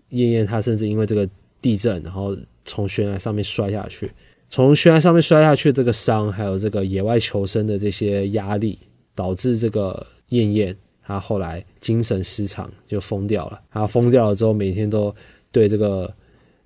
[0.10, 1.28] 燕燕她甚至因为这个
[1.60, 4.12] 地震，然后从悬崖上面摔下去，
[4.48, 8.78] 从悬崖上面摔下去这个伤，还有这个野外求生的这些压力，
[9.16, 13.60] 导致这个燕燕她后来精神失常，就疯掉了。
[13.72, 15.12] 她疯掉了之后，每天都
[15.52, 16.14] 对这个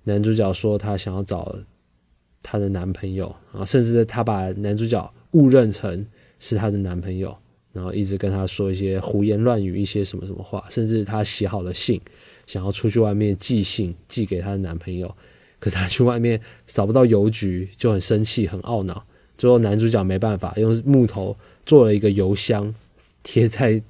[0.04, 1.56] 男主角说她想要找
[2.42, 6.06] 她的男朋友，然后甚至她把男主角误认成
[6.38, 7.36] 是她的男朋友。
[7.72, 12.00] 然后一直跟他说一些胡言乱语，一些什么什么话，甚至她写好了信，
[12.44, 15.06] 想要出去外面寄信寄给她的男朋友，
[15.60, 19.06] 可是她去外面找不到邮局，就很生气，很懊恼。
[19.38, 22.74] 最后男主角没办法，用木头做了一个邮箱，
[23.22, 23.80] 贴在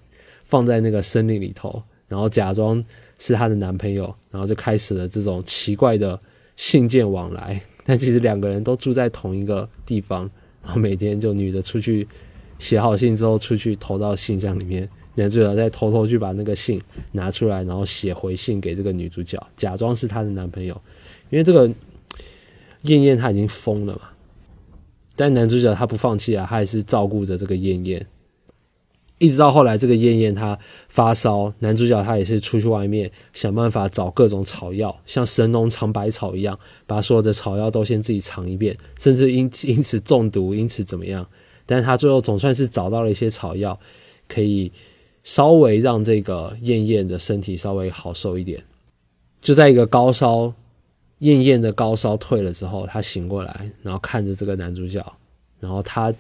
[0.45, 2.85] 放在那个森林里头，然后假装
[3.19, 6.21] 是她的男朋友，然后就开始了这种奇怪的
[6.55, 7.59] 信件往来。
[7.91, 10.31] 但其实两个人都住在同一个地方，
[10.63, 12.07] 然后每天就女的出去。
[12.61, 20.81] 写好信之后，出去投到信箱里面，男主角再偷偷去把那个信拿出来，然后写回信给这个女主角，假装是她的男朋友。
[21.31, 21.69] 因为这个
[22.83, 24.03] 燕燕她已经疯了嘛，
[25.17, 28.07] 但男主角他不放弃啊，他还是照顾着这个燕燕。
[29.21, 41.25] 一直到后来，这个燕燕她发烧，男主角他也是出去外面想办法找各种草药，像神农尝百草一样，把所有的草药都先自己尝一遍，甚至因因此中毒，因此怎么样？
[41.67, 43.79] 但是他最后总算是找到了一些草药，
[44.27, 44.73] 可以
[45.23, 48.65] 稍微让这个燕燕的身体稍微好受一点。
[49.43, 50.53] 就在一个高烧，
[51.19, 55.05] 燕燕的高烧退了之后，他醒过来，然后看着这个男主角，
[55.61, 56.11] 然后他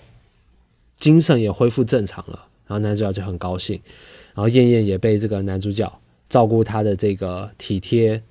[0.99, 2.45] 精神也恢复正常了。
[2.70, 3.74] 然后男主角就很高兴，
[4.33, 5.92] 然后燕燕也被这个男主角
[6.28, 8.22] 照顾他的这个体贴，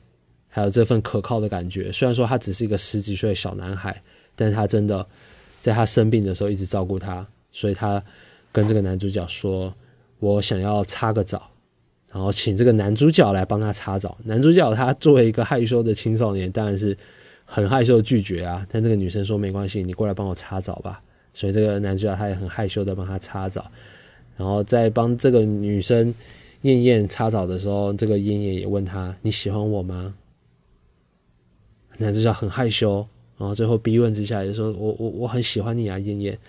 [0.47, 1.91] 还有这份可靠的感觉。
[1.91, 4.02] 虽然说他只是一个十几岁的小男孩，
[4.38, 5.06] 但是他真的
[5.60, 8.02] 在他生病的时候一直照顾他，所以他
[8.54, 9.73] 跟这个男主角说
[10.19, 11.52] ：“我想要擦个澡。”
[12.10, 14.17] 然后请这个男主角来帮他擦澡。
[14.23, 16.97] 男主角他作为一个害羞的青少年，当然是
[17.43, 18.65] 很害羞拒绝啊。
[18.71, 21.02] 但这个女生说：“没关系，你过来帮我擦澡吧。”
[21.36, 23.69] 所以这个男主角他也很害羞的帮他擦澡。
[24.39, 26.15] 然后在帮这个女生
[26.62, 30.15] 燕燕擦澡的时候，这个燕燕也问他：“你喜欢我吗？”
[31.99, 33.06] 男主角很害羞，
[33.38, 36.39] 然后最后逼问之下也说：“我我我很喜欢你啊，燕燕。”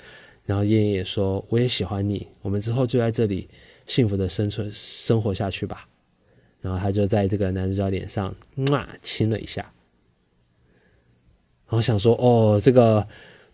[0.46, 3.48] 然后燕燕也说：“我也喜欢你，我们之后就在这里
[3.88, 5.88] 幸福的生存生活下去吧。”
[6.62, 9.62] 然后他就在这个男主角脸上嘛亲了一下，
[11.66, 13.04] 然后想说：“哦，这个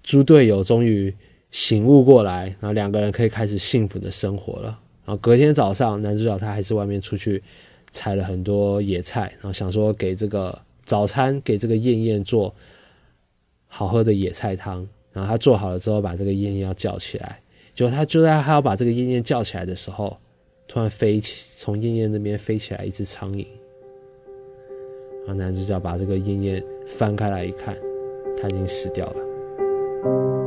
[0.02, 1.14] 猪队友终于。”
[1.50, 4.78] 醒悟过来，然后两个人可以开始幸福的生活了。
[5.04, 7.42] 然后隔天早上，男主角他还是外面出去
[7.92, 12.52] 采了很多野菜，然后想说给这个早餐给这个燕燕做
[13.68, 14.86] 好喝的野菜汤。
[15.12, 17.40] 然后他做好了之后，把这个燕燕要叫起来。
[17.74, 20.14] 结果他就在他要把这个燕燕叫起来的时候，
[20.68, 23.46] 突然飞起从燕燕那边飞起来一只苍蝇。
[25.26, 27.74] 然后男主角把这个燕燕翻开来一看，
[28.40, 30.45] 他已经死掉了。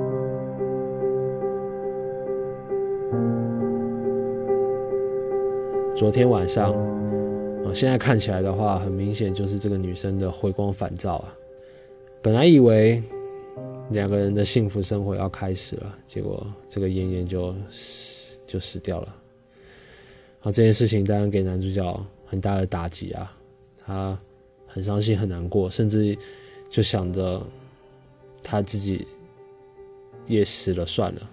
[6.00, 6.72] 昨天晚上，
[7.66, 11.36] 啊，现在看起来的话，很明显就是这个女生的回光返照啊。
[12.22, 13.04] 本来以为
[13.90, 19.14] 两个人的幸福生活要开始了，结果这个燕燕就死就死掉了。
[20.40, 23.36] 啊，这件事情当然给男主角很大的打击啊，
[23.78, 24.18] 他
[24.68, 26.18] 很伤心很难过，甚至
[26.70, 27.46] 就想着
[28.42, 29.06] 他自己
[30.28, 31.30] 也死了算了。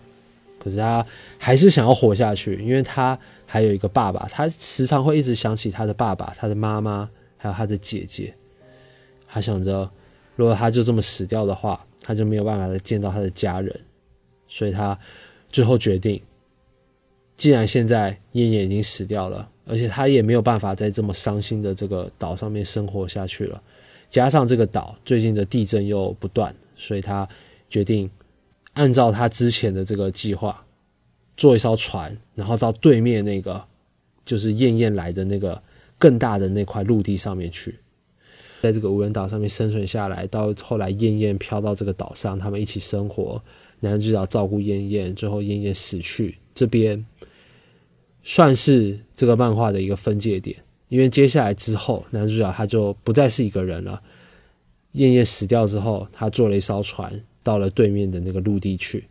[0.58, 1.06] 可是他
[1.38, 3.16] 还是想要活下去，因为他。
[3.46, 8.34] 还有一个爸爸，他时常会一直想起他的爸爸、他的妈妈，还有他的姐姐。
[9.28, 9.90] 他想着，
[10.34, 13.74] 如果他就这么死掉的话，他就没有办法再见到他的家人。
[14.48, 14.98] 所以他
[15.48, 16.20] 最后决定，
[17.36, 23.62] 既然现在燕燕已经死掉了，而且他也没有办法在这么伤心的这个岛上面生活下去了，
[24.08, 27.28] 加上这个岛最近的地震又不断，所以他
[27.70, 28.10] 决定
[28.74, 30.65] 按照他之前的这个计划。
[31.36, 33.62] 坐一艘船，然后到对面那个
[34.24, 35.62] 就是燕燕来的那个
[35.98, 37.78] 更大的那块陆地上面去，
[38.62, 40.26] 在这个无人岛上面生存下来。
[40.26, 43.42] 到后来燕燕飘到这个岛上，他们一起生活，
[43.80, 46.36] 男主角照顾燕燕，最后燕燕死去。
[46.54, 47.04] 这边
[48.22, 50.56] 算是这个漫画的一个分界点，
[50.88, 54.02] 因为接下来之后，男主角他就不再是一个人了。
[54.92, 59.04] 燕燕死掉之后，他坐了一艘船到了对面的那个陆地去。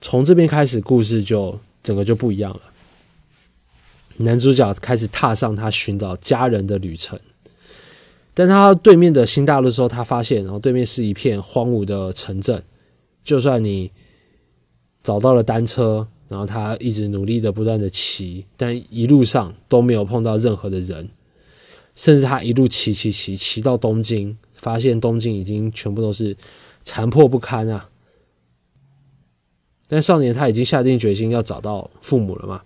[0.00, 2.60] 从这边开始，故事就整个就不一样了。
[4.18, 7.18] 男主角开始踏上他寻找家人的旅程，
[8.34, 12.62] 但他对面的新大陆的时候，他发现，然后对面是一片荒芜的城镇。
[13.24, 13.90] 就算你
[15.02, 21.08] 找到了单车，然后他一直努力的不断的骑，但一路上都没有碰到任何的人。
[21.94, 26.36] 甚至他一路骑骑骑骑到东京，发现东京已经全部都是
[26.84, 27.87] 残破不堪啊。
[29.88, 32.62] 但少年他已经下定决心要找到父母了嘛，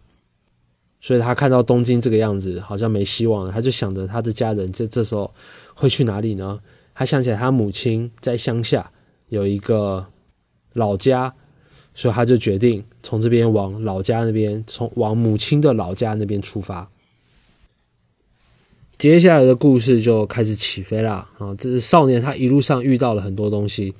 [1.00, 5.32] 所以他看到东京这个样子，好像没希望了，他就想着他的家人这这时候
[5.74, 6.60] 会去哪里呢？
[6.94, 8.90] 他想起来他母亲在乡下
[9.28, 10.06] 有一个
[10.74, 11.32] 老家，
[11.94, 16.90] 所以他就决定从这边往老家那边，从往母亲的老家那边出发。
[18.98, 21.54] 接下来的故事就开始起飞了啊！
[21.56, 23.94] 这是少年他一路上遇到了很多东西，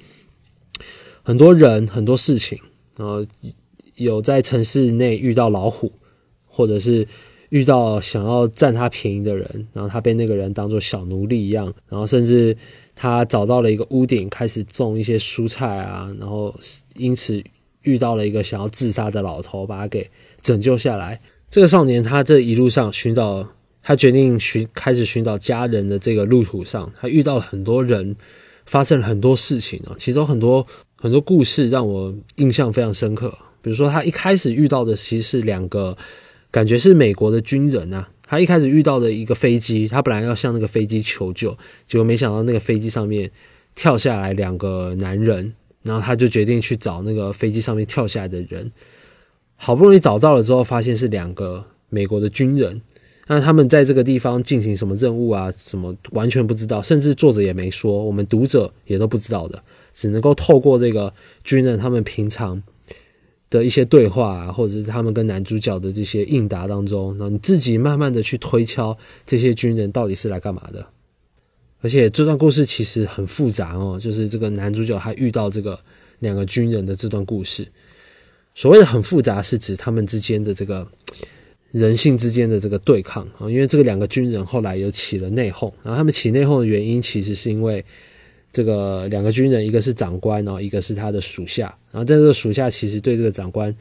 [1.23, 2.59] 很多人，很多事情。
[2.97, 3.25] 然后
[3.97, 5.93] 有在城市内遇到老虎，
[6.47, 7.07] 或者是
[7.51, 12.57] 遇到想要占他便宜的人，然后他被那个人当做小奴隶一样，然后甚至
[12.95, 16.55] 他找到了一个屋顶，开始种一些蔬菜啊，然后
[16.97, 17.43] 因此
[17.83, 21.21] 遇到了一个想要自杀的老头，把他给拯救下来。
[21.51, 23.47] 这个少年他这一路上寻找，
[23.83, 28.17] 他决定寻开始寻找家人的这个路途上，他遇到了很多人，
[28.65, 30.67] 发生了很多事情啊，其中很多。
[31.03, 35.97] 很多故事让我印象非常深刻，比如说他一开始遇到的其实是两个，
[36.49, 38.09] 感觉是美国的军人啊。
[38.23, 41.51] 他一开始遇到的一个飞机，他本来要向那个飞机求救，
[41.89, 43.29] 结果没想到那个飞机上面
[43.75, 48.71] 跳下来两个男人，然后他就决定去找那个飞机上面跳下来的人。
[49.57, 52.81] 好不容易找到了之后，发现是两个美国的军人。
[53.27, 55.53] 那他们在这个地方进行什么任务啊？
[55.57, 59.61] 什么完全不知道，甚至作者也没说，我们读者也都不知道的，
[59.93, 61.13] 只能够透过这个
[61.45, 62.63] 军人他们平常
[63.51, 70.87] 的一些对话啊，或者是他们跟男主角的这些应答当中，那你自己慢慢的去推敲这些军人到底是来干嘛的。
[71.81, 75.79] 而且这段故事其实很复杂哦，就是这个男主角他遇到这个
[76.21, 77.67] 两个军人的这段故事，
[78.55, 80.87] 所谓的很复杂，是指他们之间的这个。
[81.73, 87.83] 人性之间的这个对抗啊，因为这个两个军人后来有起了内讧，然后他们起内讧的原因其实是因为
[88.53, 93.75] 这个两个军人，一个是长官，然后一个是他的属下，然后但这个属下其实对这个长官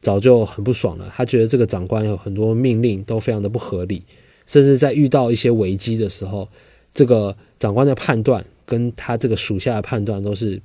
[0.00, 4.02] 早就很不爽了，他觉得这个长官有很多命令都非常的不合理，
[4.46, 6.48] 甚至在遇到一些危机的时候，
[6.92, 10.60] 这个长官的判断跟他这个属下的判断都是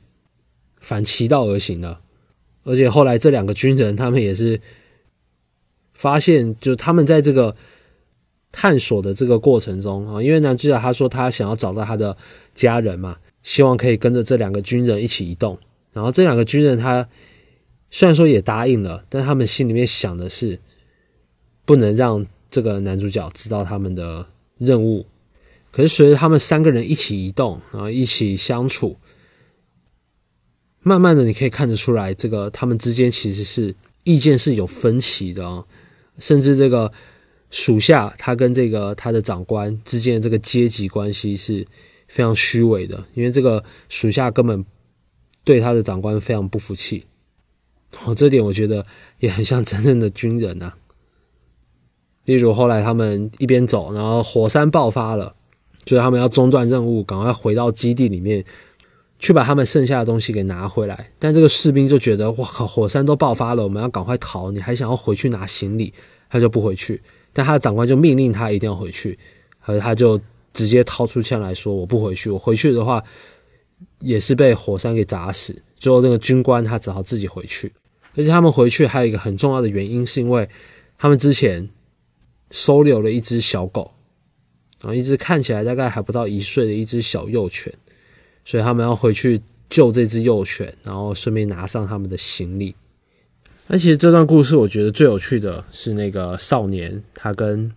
[0.81, 1.97] 反其道而行的，
[2.63, 4.59] 而且后来这两个军人他们也是。
[5.97, 7.55] 发现，就他们在这个
[8.51, 12.15] 探索的这个过程中啊，因为男主角他说他想要找到他的
[12.53, 13.15] 家人嘛，
[13.45, 15.57] 希望可以跟着这两个军人一起移动。
[15.93, 17.07] 然后这两个军人他
[17.91, 20.59] 虽然说也答应了，但他们心里面想的是
[21.63, 24.27] 不能让这个男主角知道他们的
[24.57, 25.05] 任务。
[25.71, 28.97] 可是随着他们三个人一起移动，然后一起相处，
[30.81, 35.65] 慢慢的你可以看得出来，这个他们之间其实是意见是有分歧的哦。
[36.17, 36.91] 甚至这个
[37.51, 41.65] 属下，他跟这个他的长官之间的这个阶级关系是
[42.15, 44.65] 非常虚伪的，因为这个属下根本
[45.43, 47.03] 对他的长官非常不服气。
[48.05, 48.85] 哦，这点我觉得
[49.19, 50.71] 也很像真正的军人呐。
[52.23, 55.35] 例如后来他们一边走，然后火山爆发了，
[55.83, 58.45] 就是他们要中断任务，赶快回到基地里面。
[59.17, 65.93] 去把他们剩下的东西给拿回来，但这个士兵就觉得哇靠，火山都爆发了，我们要赶快逃，你还想要回去拿行李，
[66.29, 67.01] 他就不回去。
[67.31, 69.17] 但他的长官就命令他一定要回去，
[69.61, 70.19] 而他就
[70.55, 73.03] 直接掏出枪来说：“我不回去，我回去的话
[73.99, 77.71] 也是被火山给砸死。”最后那个军官他只好自己回去。
[78.15, 80.49] 而且他们回去还有一个很重要的原因，是因为
[80.97, 81.69] 他们之前
[82.49, 83.91] 收留了一只小狗，
[84.79, 87.71] 然后一只看起来大概还不到一岁的一只小幼犬。
[88.45, 92.73] 所以他们要回去救这只幼犬，然后顺便拿上他们的行李。
[93.67, 97.69] 那其实这段故事，我觉得最有趣的是那个少年他跟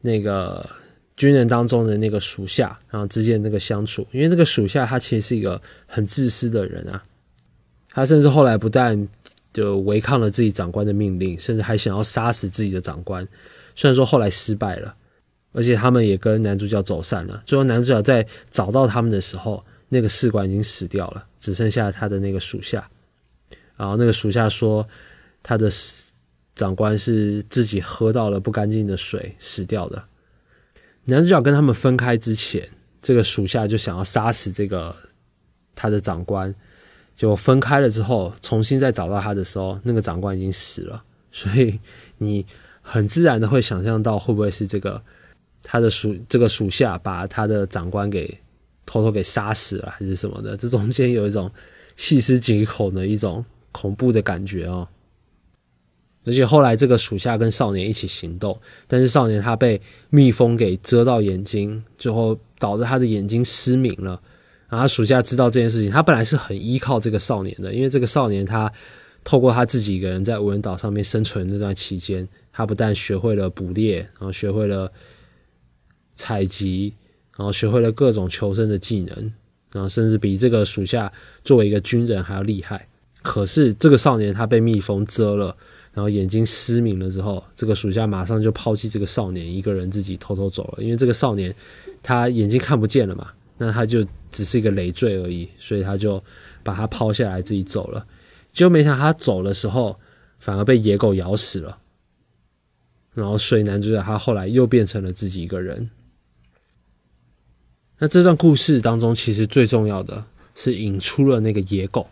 [0.00, 0.68] 那个
[1.16, 4.06] 军人当中的那个属下，然后之间那个相处。
[4.12, 7.02] 因为那个属下他其实是一个很自私的人啊，
[7.90, 9.08] 他甚至后来不但
[9.52, 13.26] 就违抗了自己长官的命令，甚至还想要杀死自己的长官。
[13.74, 14.94] 虽然说后来失败了，
[15.52, 17.42] 而且他们也跟男主角走散了。
[17.46, 19.64] 最后男主角在找到他们的时候。
[19.90, 22.88] 那个士官已经死掉了，只剩下他的那个属下。
[23.76, 24.84] 然后那个属下说，
[25.40, 25.70] 他的
[26.56, 30.02] 长官是自己喝到了不干净的水死掉的。
[31.04, 32.68] 男主角跟他们分开之前，
[33.00, 34.94] 这个属下就想要杀死这个
[35.74, 36.54] 他的长官。
[37.14, 41.04] 就分开了之后，重新再找到他的时候，那个长官已经死了。
[41.30, 41.78] 所以
[42.18, 42.44] 你
[42.82, 45.00] 很自然的会想象到，会不会是这个
[45.62, 48.38] 他的属 这个属下把他的长官给。
[48.86, 50.54] 偷偷给杀死了还是什么的？
[50.58, 51.50] 这中间有一种
[51.96, 53.42] 细思极恐的一种
[53.72, 54.86] 恐怖的感觉哦。
[56.24, 64.20] 而且后来这个属下跟少年一起行动，但是少年他被蜜蜂给蛰到眼睛，最后导致他的眼睛失明了。
[64.68, 68.72] 然后属下知道这件事情，他本来是很依靠这个少年的，因为这个少年他
[69.22, 74.90] 透过他自己一个人在无人岛上面生存这段期间，他不但学会了捕猎，然后学会了
[76.16, 76.92] 采集。
[77.36, 79.32] 然后学会了各种求生的技能，
[79.72, 81.12] 然后甚至比这个属下
[81.42, 82.86] 作为一个军人还要厉害。
[83.22, 85.56] 可是这个少年他被蜜蜂蛰了，
[85.94, 90.82] 然后眼睛失明了之后，这个属下马上就抛弃这个少年，一个人自己偷偷走了。
[90.82, 91.54] 因为这个少年
[92.02, 96.22] 他眼睛看不见了嘛，那他就只是一个累赘而已，所以他就
[96.64, 98.04] 把他抛下来自己走了。
[98.52, 99.96] 结果没想到他走的时候
[100.40, 101.78] 反而被野狗咬死了，
[103.14, 105.88] 然后所以男主角他后来又变成了自己一个人。
[107.98, 110.24] 那这段故事当中，其实最重要的
[110.56, 112.08] 是引出了那个野狗。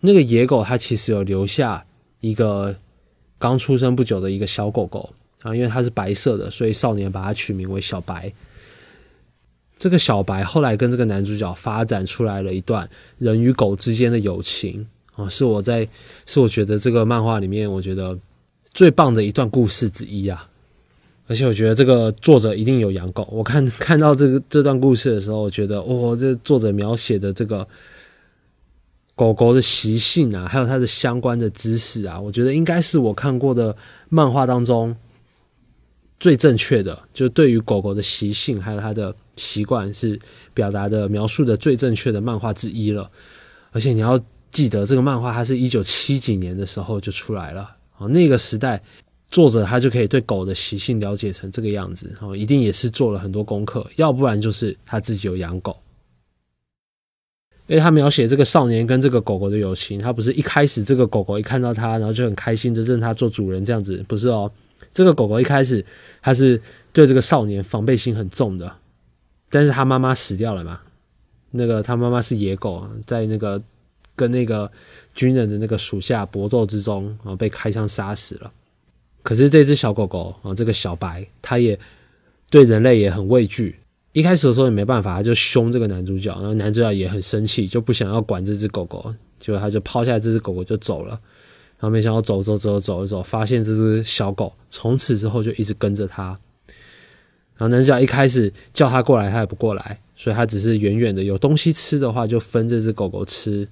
[0.00, 1.86] 那个野狗它其实有留下
[2.20, 2.76] 一个
[3.44, 5.10] 刚出生不久的一个小狗狗
[5.42, 8.32] 啊，因为它是白色的，所以少年把它取名为小白。
[9.76, 12.88] 这个小白后来跟这个男主角发展出来了一段
[13.18, 15.86] 人与狗之间的友情啊，是我在
[16.24, 18.18] 是我觉得这个漫画里面我觉得
[18.72, 20.48] 最棒的一段故事之一啊。
[21.26, 23.28] 而且我觉得这个作者一定有养狗。
[23.30, 27.66] 我看看到这个这段故事的时候，我觉得哦，这作者描写的这个
[29.14, 33.76] 狗狗的习性啊，还有它的相关的知识啊，我觉得应该是我看过的
[34.08, 34.94] 漫画当中
[36.18, 36.98] 最正确的。
[37.12, 40.18] 就对于狗狗的习性还有它的习惯，是
[40.52, 43.08] 表达的描述的最正确的漫画之一了。
[43.70, 44.18] 而且你要
[44.50, 48.82] 记得，这个漫画它是一九七几年的时候就出来了哦，那个时代。
[49.30, 55.76] 作者他就可以对狗的习性了解成这个样子，哦，一定也是做了很多功课，要不然就是他自己有养狗。
[57.66, 64.50] 因为他描写这个少年跟这个狗狗的友情，他不是一开始这个狗狗一看到他，然后就很开心的认他做主人这样子，不是哦。
[64.92, 65.84] 这个狗狗一开始
[66.22, 66.60] 他是
[66.92, 68.70] 对这个少年防备心很重的，
[69.50, 70.80] 但是他妈妈死掉了嘛，
[71.50, 73.60] 那个他妈妈是野狗，在那个
[74.14, 74.70] 跟那个
[75.14, 78.52] 军人的那个属下搏斗之中啊，被开枪杀死了。
[79.22, 81.78] 可是这只小狗狗啊，这个小白，它也
[82.50, 83.74] 对人类也很畏惧。
[84.14, 91.10] 一开始的时候也没办法，他就凶这个男主角，然后男主角也很生气，就不想要管这只狗狗，结果他就抛下这只狗狗就走了。
[91.10, 96.26] 然后没想到走走走走走，发现这只小狗，从此之后就一直跟着他。
[97.56, 103.68] 然后男主角一开始叫他过来，他也不过来，所以他只是远远的有东西吃的话就分这只狗狗吃，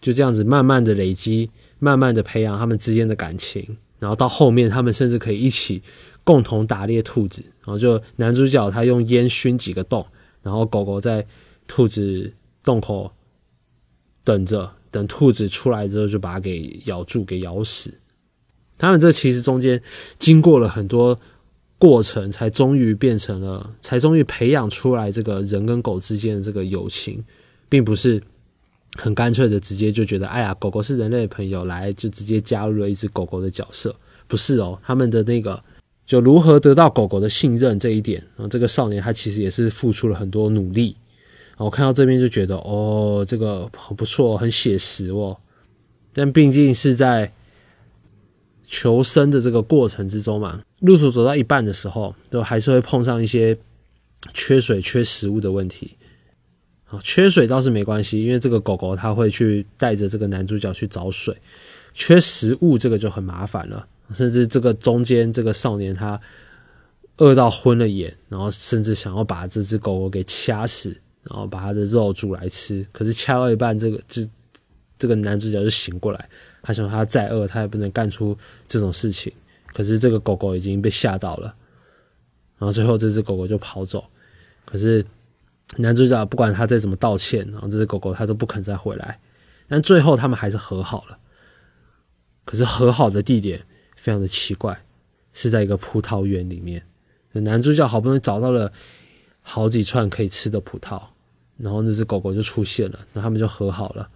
[0.00, 3.76] 就这样子慢慢的累积，慢慢的培养他们之间的感情。
[3.98, 5.82] 然后到后面，他们甚至可以一起
[6.24, 7.42] 共同打猎兔子。
[7.64, 10.04] 然后就男主角他用烟熏几个洞，
[10.42, 11.26] 然后狗狗在
[11.66, 12.32] 兔子
[12.62, 13.10] 洞口
[14.24, 17.92] 等着，等兔子出来之后就把它给咬住，给咬死。
[18.78, 19.80] 他们这其实中间
[20.18, 21.18] 经过了很多
[21.78, 27.24] 过程，才终于变成了，才终于培养出来这个人跟狗之间的这个友情，
[27.68, 28.22] 并不是。
[28.94, 33.96] 很干脆的，直接就觉得，哎呀，狗狗是人类的朋友，来就直接加入了一只狗狗的角色，
[34.28, 34.78] 不是哦？
[34.84, 35.58] 他们的那个
[36.04, 40.96] 就如何得到狗狗的信任这一点，然后这个少年他其实也是付出了很多努力。
[41.58, 45.36] 我看到这边就觉得，哦，这个很不错，很写实哦。
[46.12, 47.30] 但毕竟是在
[48.64, 53.56] 求生的这个过程之中嘛，路途走到一半的时候，都还是会碰上一些
[54.34, 55.96] 缺水、缺食物的问题。
[56.86, 61.36] 啊缺水倒是没关系，因为这个狗狗它会去带着这个男主角去找水。
[61.94, 66.20] 缺食物这个就很麻烦了，甚至这个中间这个少年他
[67.18, 70.88] 饿到昏了眼，然后甚至想要把这只狗狗给掐死，
[71.24, 72.86] 然后把它的肉煮来吃。
[72.92, 74.28] 可是掐到一半，这个这
[74.98, 76.28] 这个男主角就醒过来，
[76.62, 78.36] 他想他再饿他也不能干出
[78.66, 79.32] 这种事情。
[79.72, 81.54] 可是这个狗狗已经被吓到了，
[82.58, 84.04] 然后最后这只狗狗就跑走。
[84.64, 85.04] 可是。
[85.78, 89.18] 男主角不管他再怎么道歉，然后这只狗狗他都不肯再回来，
[89.68, 91.16] 但最后他们还是和好了。
[92.44, 93.64] 可是和好的地点
[94.02, 94.76] 非常的奇怪，
[95.32, 96.82] 是在一个葡萄园里面。
[97.34, 98.68] 男主角好不容易找到了
[99.40, 101.00] 好几串可以吃的葡萄，
[101.56, 104.08] 然后那只狗狗就出现了，那他们就和好了。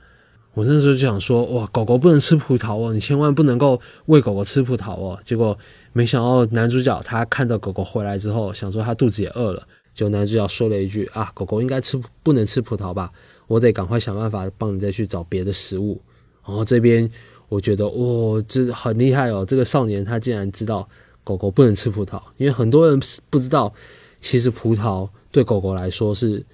[0.55, 5.16] 我那时候就想说，哇，狗狗不能吃葡萄哦，你千万不能够喂狗狗吃葡萄哦。
[5.22, 5.57] 结果
[5.93, 9.64] 没想到男主角他看到狗狗回来之后，想说他肚子也饿了。
[9.95, 13.12] 就男主角说了一句：“啊，狗狗应该吃不能吃葡萄吧？
[13.47, 16.03] 我得赶快想办法帮你再去找别的食物。”
[16.45, 17.09] 然后这边
[17.49, 19.44] 我觉得，哇，这很厉害哦！
[19.44, 20.88] 这个少年他竟然知道
[21.24, 23.72] 狗狗不能吃葡萄，因为很多人不知道，
[24.20, 26.44] 其实葡萄对狗狗来说是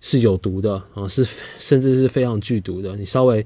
[0.00, 1.26] 是有毒的啊，是
[1.58, 2.96] 甚至是非常剧毒的。
[2.96, 3.44] 你稍微。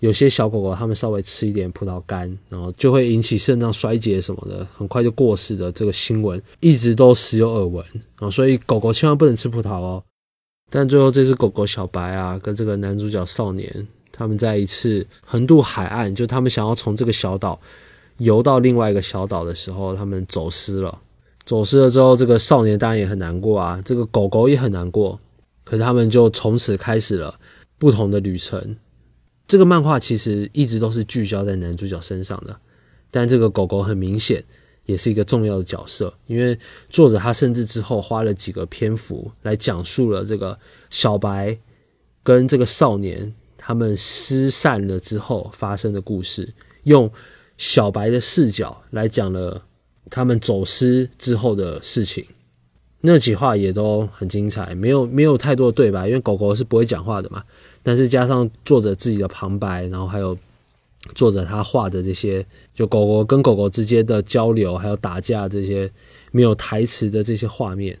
[0.00, 5.72] 有些小狗狗，它们稍微吃一点葡萄干，然后就会引起肾脏衰竭什么的，很快就过世的。
[5.72, 7.82] 这个新闻一直都时有耳闻
[8.16, 10.04] 啊，所以狗狗千万不能吃葡萄哦。
[10.68, 17.60] 但最后这只狗狗小白啊，跟这个男主角少年，他们在一次横渡海岸，就他们想要从这个小岛
[18.18, 21.00] 游到另外一个小岛的时候，他们走失了。
[21.44, 25.18] 走失了之后，这个少年当然也很难过啊，这个狗狗也很难过。
[25.64, 27.34] 可是他们就从此开始了
[27.76, 28.76] 不同的旅程。
[29.46, 32.56] 这个漫画其实一直都是聚焦在男主角身上的，
[33.10, 34.42] 但这个狗狗很明显
[34.86, 36.58] 也是一个重要的角色，因为
[36.88, 40.58] 作者他甚至之后花了几个篇幅来讲述了这个
[40.88, 41.58] 小白
[42.22, 43.34] 跟这个少年
[43.66, 46.52] 他们失散了之后发生的故事，
[46.82, 47.10] 用
[47.56, 49.62] 小白的视角来讲了
[50.10, 52.22] 他们走失之后的事情。
[53.00, 57.42] 那几话也都很精彩，没有没有太多的对白，因为狗狗是不会讲话的嘛。
[57.82, 60.36] 但是加上作者自己的旁白，然后还有
[61.14, 62.44] 作者他画的这些，
[62.74, 65.90] 就狗狗跟狗狗之间的交流，还有打架这些
[66.32, 67.98] 没有台词的这些画面，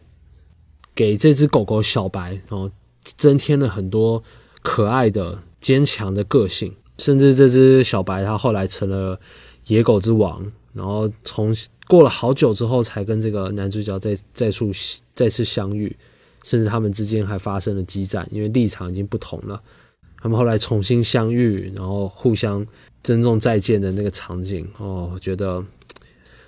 [0.94, 2.70] 给这只狗狗小白，然后
[3.16, 4.22] 增添了很多
[4.62, 6.70] 可爱的、坚强的个性。
[6.98, 9.18] 甚至这只小白它后来成了
[9.66, 10.40] 野狗之王，
[10.72, 11.56] 然后从
[11.88, 14.70] 过了好久之后才跟这个男主角再再处
[15.12, 15.94] 再次相遇，
[16.44, 19.60] 甚至他们之间还发生了激战，因为立场已经不同了。
[20.22, 22.64] 他们后来重新相遇，然后互相
[23.02, 25.64] 珍重再见的那个场景，哦，我觉得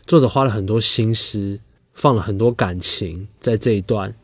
[0.07, 1.59] 作者花了很多心思，
[1.95, 4.15] 放了很多感情在这一段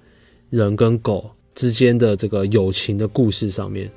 [0.51, 3.91] 人跟狗之间的这个友情的故事上面，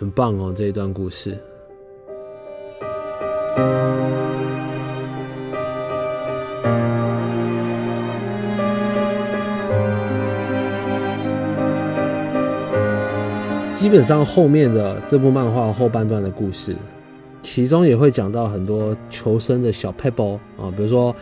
[0.00, 1.36] 很棒哦，这一段故事。
[13.74, 16.74] 基本上后面的这部漫画后半段的故事，
[17.42, 21.14] 其中也会讲到很多求生的小 pebble 啊，比如说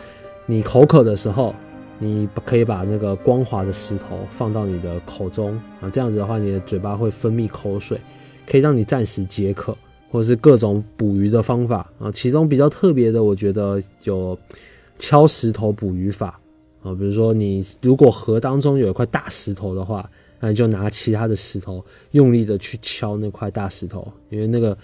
[0.45, 1.53] 你口渴的时候，
[1.97, 7.99] 你可以把那个光滑的石头放到你的口中啊，这样子的话，你的嘴巴会分泌口水，
[8.49, 9.77] 可以让你暂时解渴，
[10.09, 12.11] 或者是各种捕鱼的方法啊。
[12.11, 14.37] 其中比较特别的，我觉得有
[14.97, 16.39] 敲石头捕鱼法
[16.81, 20.09] 啊，比如说你如果河当中有一块大石头的话。
[20.41, 24.77] 那你就拿其他的石头用力的去敲那块大石头，因为那个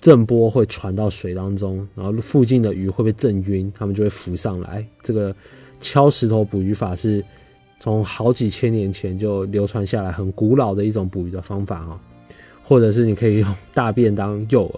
[0.00, 4.82] 震波会传到水当中，然后附近的鱼会被震晕，它们就会浮上来。
[5.02, 5.34] 这个
[5.78, 7.22] 敲石头捕鱼法是
[7.78, 12.00] 从好几千年前就流传下来，很古老的一种捕鱼的方法啊。
[12.68, 14.70] 或者是你可以用大便当诱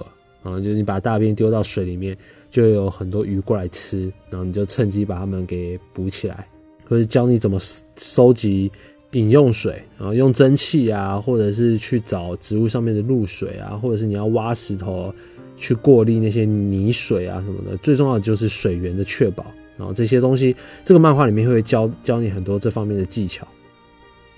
[0.45, 2.17] 饵啊， 就是你把大便丢到水里面，
[2.49, 6.47] 就有很多鱼过来吃，然后你就趁机把它们给捕起来，
[6.89, 7.59] 或者教你怎么
[7.97, 8.71] 收集。
[9.15, 15.13] 饮用水，然后用蒸汽啊，或者是去找植物上面的露水啊，或者是你要挖石头
[15.57, 17.77] 去过滤那些泥水啊什么的。
[17.79, 19.45] 最重要的就是水源的确保，
[19.77, 23.45] 然后这些东西，这个漫画里面会教教你很多这方面的技巧。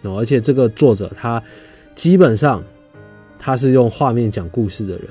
[0.00, 1.42] 然后，而且这个作者他
[1.94, 2.64] 基本上
[3.42, 5.08] 他是用画面讲故事的人，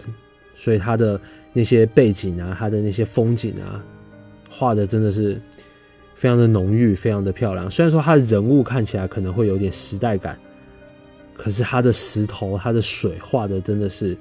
[0.55, 1.19] 所以他的
[1.51, 3.83] 那些背景啊，他的那些风景啊，
[4.49, 5.39] 画的真的是。
[6.13, 7.71] 非常的浓郁，非常的漂亮。
[7.71, 10.37] 虽然说他的人物看起来可能会有点时代感，
[11.33, 14.15] 可是他的石头、他的水画的真的是，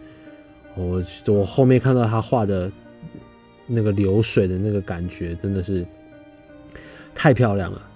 [0.77, 2.73] 我我后面看到他画的
[3.67, 5.87] 那个流水的那个感觉，真的是
[7.15, 7.87] 太漂亮了。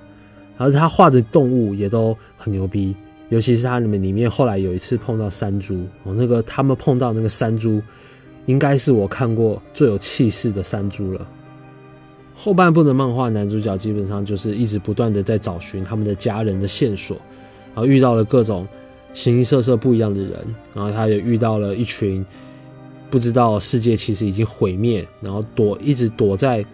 [0.58, 2.94] 而且他画的动物也都很牛逼，
[3.34, 7.82] 尤其是他里面里面后来有一次碰到山猪，哦，那个他们碰到那个山猪，
[8.46, 11.26] 应该是我看过最有气势的山猪了。
[12.32, 17.16] 后半部的漫画，男主角基本上就是一直不断的在找寻他们的家人的线索，
[17.74, 18.68] 然后遇到了各种
[19.14, 22.24] 形形色色不一样的人，然后他也遇到了一群
[23.10, 26.64] 不知道世界其实已经毁灭，然后躲一直躲在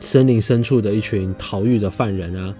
[0.00, 2.54] 森林深处的一群逃狱的犯人啊。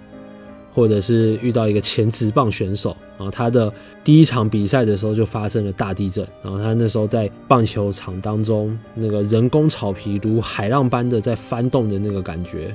[0.74, 3.72] 或者是遇到一个前职棒选手，然后他的
[4.04, 12.72] 第一场比赛的时候就发生了大地震，然后他那时候在棒球场当中，那个人工草皮如海浪般的在翻动的那个感觉，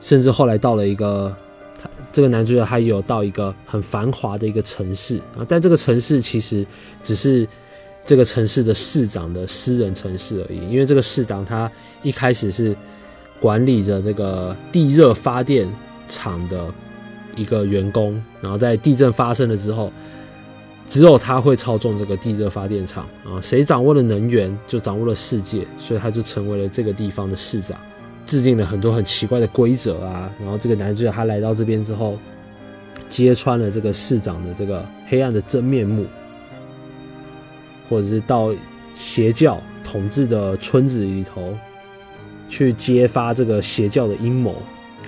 [0.00, 1.34] 甚至后来到了一个，
[1.82, 6.64] 他这个男主角他有到一个很繁华的一个城市啊，但这个城市其实
[7.02, 7.48] 只是
[8.04, 11.68] 这个城市的市长的私人城市而已，因为这个市长他
[12.04, 12.76] 一开始是
[13.40, 15.68] 管理着这个地热发电
[16.08, 16.72] 厂的。
[17.36, 19.92] 一个员工，然后在地震发生了之后，
[20.88, 23.40] 只有他会操纵这个地热发电厂啊。
[23.40, 27.78] 谁掌握了能源，就掌握了世界，所以他就成为了这个地方的市长，
[28.26, 30.30] 制定了很多很奇怪的规则啊。
[30.38, 32.18] 然后这个男主角他来到这边之后，
[33.08, 36.04] 揭穿了这个市长的这个黑暗的真面目，
[37.88, 38.54] 或者是到
[38.92, 41.56] 邪教统治的村子里头
[42.48, 44.56] 去揭发这个邪教的阴谋。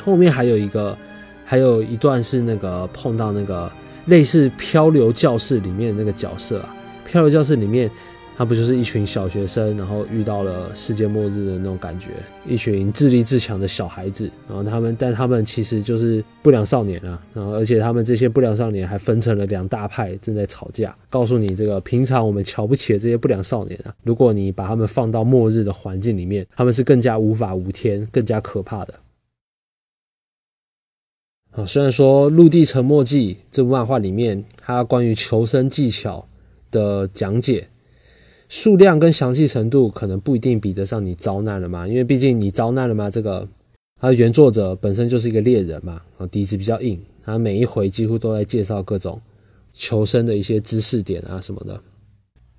[0.03, 0.97] 后面还有一个。
[1.45, 3.71] 还有一段是那个碰到那个
[4.07, 6.75] 类似漂流教室里面的那个角色啊，
[7.07, 7.91] 漂流教室里面，
[8.37, 12.09] 他不就是一群小学生，然后遇到了世界末日的那种感觉，
[12.45, 28.95] 一群自立自强的小孩子，然后他们，但他们其实就是不良少年啊，然后而且他们这些不良少年还分成了两大派，正在吵架，告诉你这个平常我们瞧不起的这些不良少年啊，如果你把他们放到末日的环境里面，他们是更加无法无天，更加可怕的。
[31.57, 36.27] 啊，虽然说《陆地沉默记》这部漫画里面，它关于求生技巧
[36.73, 37.69] 的讲解
[38.49, 43.47] 数量跟详细程度，可能不一定比得上你遭难了嘛，因为毕竟你遭难了嘛，这个
[44.01, 49.21] 它原作者本身就是一个猎人嘛，啊，底子比较硬，他每一回几乎都在介绍各种
[49.73, 51.81] 求生的一些知识点啊什么的，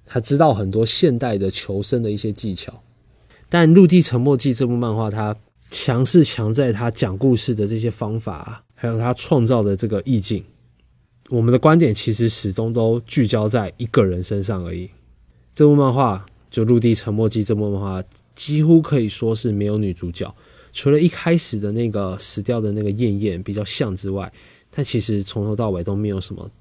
[0.05, 2.73] 他知道很多现代的求生的一些技巧，
[3.49, 5.35] 但《陆地沉默记》这部漫画，它
[5.69, 8.64] 强是强在他讲故事的这些方法。
[8.76, 10.43] 还有他创造的这个意境，
[11.30, 14.89] 我们的观点其实始终都聚焦在一个人身上而已。
[15.55, 18.03] 这部漫画就《陆地沉默记》这部漫画
[18.36, 20.32] 几乎可以说是没有女主角，
[20.73, 24.32] 除了一开始的那个死掉的那个燕燕比较像之外，
[24.69, 26.51] 但其实从头到尾都没有什么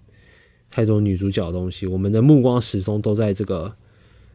[0.71, 1.85] 太多女主角的东西。
[1.85, 3.75] 我们的目光始终都在这个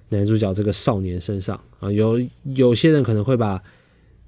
[0.10, 1.90] 男主角这个少年身上啊。
[1.90, 2.20] 有
[2.56, 3.64] 有些人可能会把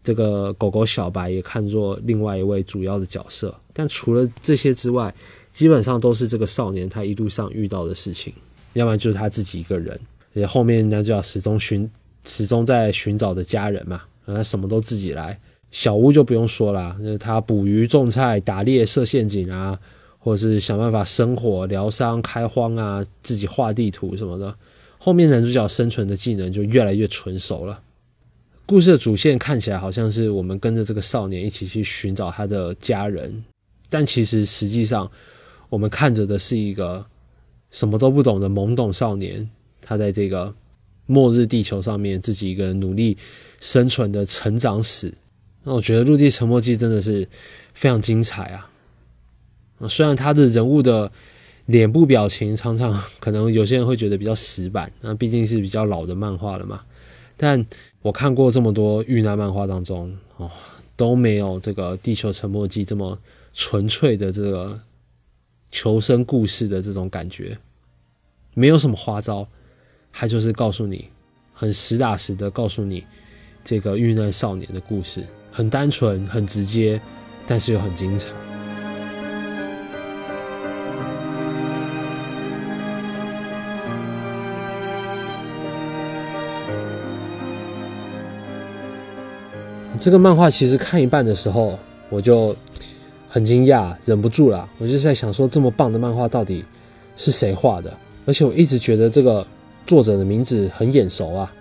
[0.04, 5.14] 这个狗狗小白也看作另外一位主要的角色，但除了这些之外，
[5.52, 8.34] 基本上都是这个少年他一路上遇到的事情，
[8.74, 10.00] 要不然就是他自己一个人。
[10.34, 11.90] 也后面男主角始终寻
[12.26, 15.38] 始终在寻找的家人嘛，他什么都自己来。
[15.72, 19.80] 小屋就不用说了，就是他捕鱼、种菜、打猎、设陷阱啊，
[20.20, 24.54] 或者是想办法生火、疗伤、开荒啊，自己画地图什么的。
[24.98, 27.82] 后面男主角生存的技能就越来越纯熟了。
[28.72, 33.44] 故事的主线看起来好像是我们跟着这个少年一起去寻找他的家人，
[33.90, 35.12] 但其实实际上
[35.68, 37.06] 我们看着的是一个
[37.70, 39.46] 什么都不懂的懵懂少年。
[39.82, 40.56] 他在这个
[41.06, 43.18] 末日地球上面自己一个人努力
[43.60, 45.14] 生存的成长史，
[45.66, 47.28] 那我觉得《陆地沉默记》真的是
[47.74, 48.70] 非常精彩啊！
[49.90, 51.12] 虽然他的人物的
[51.66, 56.82] 脸部表情常常可能有些人会觉得比较死板，那毕竟是比较老的漫画了嘛。
[57.44, 57.66] 但
[58.04, 60.48] 我看过这么多遇难漫画当中哦，
[60.96, 63.18] 都没有这个《地球沉默记》这么
[63.52, 64.80] 纯粹的这个
[65.72, 67.58] 求生故事的这种感觉，
[68.54, 69.48] 没有什么花招。
[70.14, 71.10] 他就是告诉你，
[71.52, 73.04] 很实打实的告诉你
[73.64, 77.02] 这个遇难少年的故事，很单纯，很直接，
[77.48, 78.30] 但是又很精彩。
[90.02, 91.78] 这个漫画其实看一半的时候，
[92.10, 92.56] 我就
[93.30, 94.68] 很惊讶，忍不住了。
[94.80, 96.66] 我就在想说，这么棒的漫画到底
[97.16, 97.96] 是谁画的？
[98.26, 99.46] 而且我一直觉得这个。
[99.88, 101.52] 作者的名字很眼熟啊！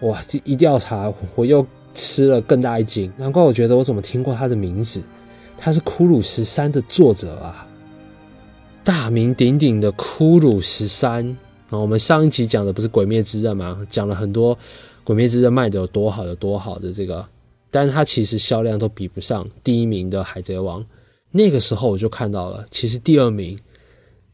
[0.00, 5.00] 哇，一调查我又吃了更大一惊，难怪我觉得我怎么听过他的名字？
[5.56, 7.66] 他是《骷髅十三》的作者啊，
[8.84, 11.24] 大名鼎鼎的《骷髅十三》
[11.70, 11.78] 啊！
[11.78, 13.84] 我们上一集讲的不是《鬼灭之刃》吗？
[13.88, 14.54] 讲了很多
[15.02, 17.26] 《鬼灭之刃》卖的有多好，有多好的这个，
[17.72, 20.80] 但是他其实销量都比不上第一名的《海贼王》。
[21.32, 23.58] 那个时候我就看到了，其实第二名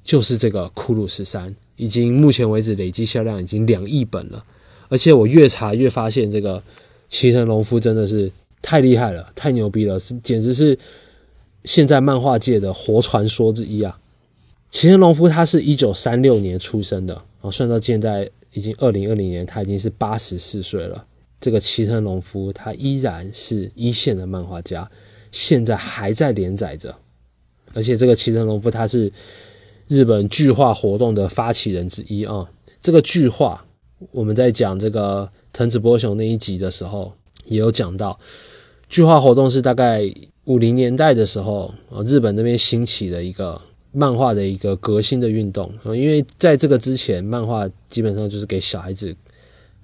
[0.05, 1.51] 就是这个《骷髅十三》。
[1.77, 4.45] 已经目前为止累计销量已经两亿本了，
[4.89, 6.61] 而且我越查越发现这个
[7.09, 8.29] 齐藤隆夫真的是
[8.61, 10.77] 太厉害了，太牛逼了，是简直是
[11.63, 13.97] 现在漫画界的活传说之一啊！
[14.73, 21.07] 齐藤隆夫他是一九三六年出生的，然后算到现在已经二零二零年，他已经是八十四岁了。
[21.41, 24.91] 这个齐藤隆夫他依然是一线的漫画家，
[25.33, 26.95] 现在还在连载着，
[27.75, 29.13] 而且这个齐藤隆夫他是。
[29.91, 32.47] 日本巨化活动的发起人之一啊，
[32.79, 33.65] 这个巨化，
[34.11, 37.11] 我们在讲这个藤子波雄那一集的时候，
[37.47, 38.21] 也有讲到，
[38.91, 40.03] 巨化活动是大概
[40.45, 43.59] 五零年代的时候啊，日本那边兴起的一个
[43.91, 49.17] 漫画的一个革新的运动啊，因为在这个之前，漫画基本上就是给小孩子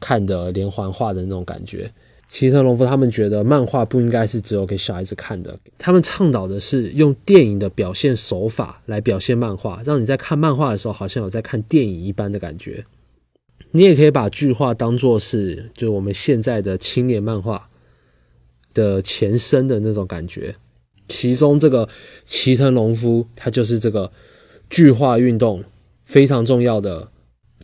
[0.04, 1.90] 看的连环画的那种感觉。
[2.28, 12.84] 齐藤隆夫他们觉得漫画不应该是只有给小孩子看的，他们倡导的是用电影的表现手法来表现漫画，让你在看漫画的时候好像有在看电影一般的感觉。
[13.70, 17.68] 你也可以把剧画当做是就是我们现在的青年漫画
[18.72, 20.54] 的前身的那种感觉。
[21.08, 21.88] 其中这个
[22.24, 24.10] 齐藤隆夫他就是这个
[24.70, 25.62] 剧画运动
[26.04, 27.10] 非常重要的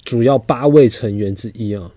[0.04, 1.90] 主要八位成员之一啊。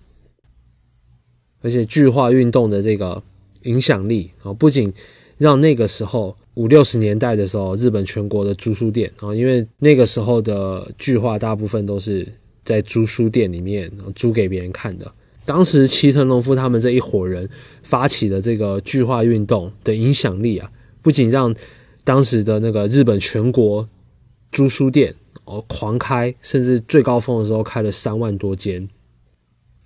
[1.63, 3.23] 而且巨化运动的这个
[3.63, 4.93] 影响力啊，不仅
[5.37, 12.27] 让那个时候五六十年代的时候，日本全国的租书店啊，因为那个时候的巨化大部分都是
[12.63, 15.11] 在租书店里面租给别人看的。
[15.45, 17.49] 当时齐藤隆夫他们这一伙人
[17.81, 20.69] 发起的这个巨化运动的影响力啊，
[21.01, 21.53] 不仅让
[22.03, 23.87] 当时的那个日本全国
[24.51, 28.87] 租书店哦狂开，甚至最高峰的时候开了三万多间。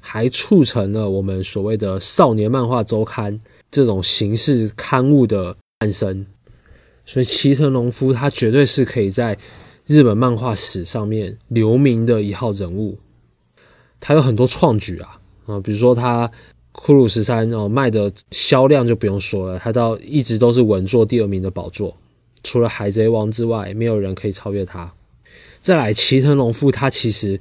[0.10, 3.38] 还促成了我们所谓的少年漫画周刊
[3.70, 6.26] 这种形式刊物的诞生，
[7.06, 9.38] 所以齐藤隆夫他绝对是可以在
[9.86, 12.98] 日本漫画史上面留名的一号人物。
[14.00, 16.26] 他有很多创举啊啊，比如说他
[16.72, 21.94] 《骷髅十三》哦卖的销量就不用说了，他到一直都是稳坐第二名的宝座，
[22.46, 24.90] 除了《海贼王》之外，没有人可以超越他。
[25.60, 27.38] 再来，齐藤隆夫他其实。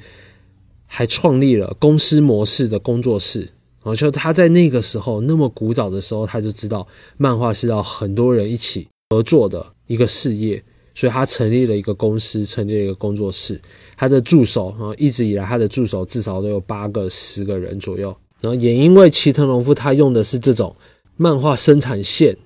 [0.87, 10.63] 还创立了公司模式的工作室，然后就他在那个时候那么古早的时候，他就知道漫画是要很多人一起合作的一个事业，
[10.95, 13.61] 所以他成立了一个公司，成立了一个工作室。
[13.97, 18.15] 他的助手啊，一直以来他的助手至少都有八个、十个人左右。
[18.43, 20.75] 然后也因为齐藤隆夫他用的是这种
[21.17, 22.37] 漫画生产线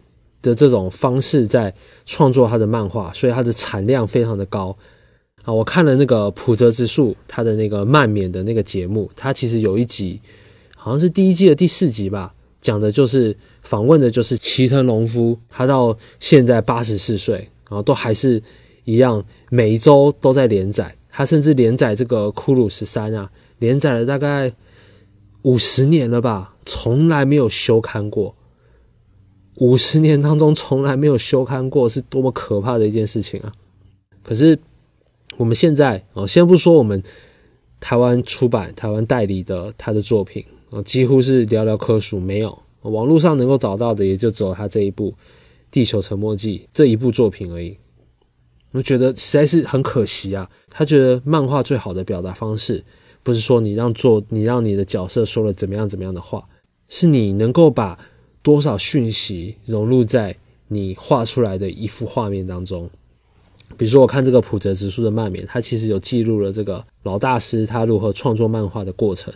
[0.41, 1.75] 的这种方式在
[2.07, 4.77] 创作他的漫画，所以他的产量非常的高
[5.53, 10.21] 我看了那个浦泽直树他的那个漫勉的那个节目，他其实有一集
[10.77, 17.37] 好像是第一季的第四集吧，讲的就是访问的就是齐藤隆夫，他到现在八十四岁，
[17.69, 18.43] 然后都还是
[18.85, 20.95] 一样，每一周都在连载。
[21.13, 23.29] 他甚至连载这个《骷髅十三》啊，
[23.59, 24.51] 连载了大概
[25.43, 28.35] 五十年了吧，从来没有休刊过。
[29.57, 33.53] 五十年当中从来没有休刊过，是多么可怕的一件事情啊！
[34.23, 34.57] 可是
[35.41, 37.03] 我们现在哦，先不说我们
[37.81, 45.11] 台湾出版、台湾代理的他的作品啊，几乎是寥寥可数，没有网络上能够找到的，也就只有他这一部
[45.71, 47.75] 《地球沉默记》这一部作品而已。
[48.73, 50.47] 我觉得实在是很可惜啊！
[50.69, 52.85] 他觉得漫画最好的表达方式，
[53.23, 56.45] 不是说你让做你让你的角色说了怎么样怎么样的话，
[56.89, 57.99] 是你能够把
[58.43, 60.37] 多少讯息融入在
[60.69, 62.91] 你画出来的一幅画面当中。
[63.77, 69.33] 比如说，我看这个普泽直树的漫面，他其实有记录了这个老大师他如何创作漫画的过程。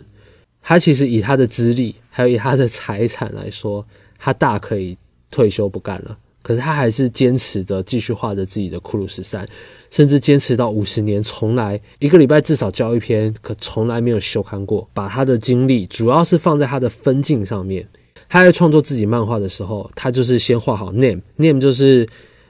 [0.61, 3.85] 他其实以他的资历，还有以他的财产来说，
[4.17, 4.97] 他大可以
[5.29, 6.17] 退休不干了。
[6.41, 9.43] 可是他还是坚持着继续画着自己的《库鲁十三》，
[9.89, 14.87] 甚至坚持到五十年，从来一个礼拜至少交一篇，可从来没有休刊过。
[14.93, 17.87] 把他的精力主要是放在他的分镜上面。
[18.29, 22.07] 他在创作自己漫画的时候，他就是先画好 name，name 就是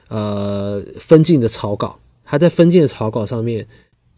[0.08, 1.98] 呃分镜的草稿。
[2.24, 3.64] 他在分镜的草稿上面，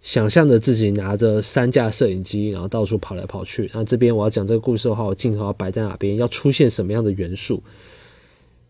[0.01, 3.71] 想象着自己拿着三架摄影机，然后到处跑来跑去。
[3.75, 7.63] 那这边我要讲这个故事的话，我镜头要摆在哪边，要出现什么样的元素？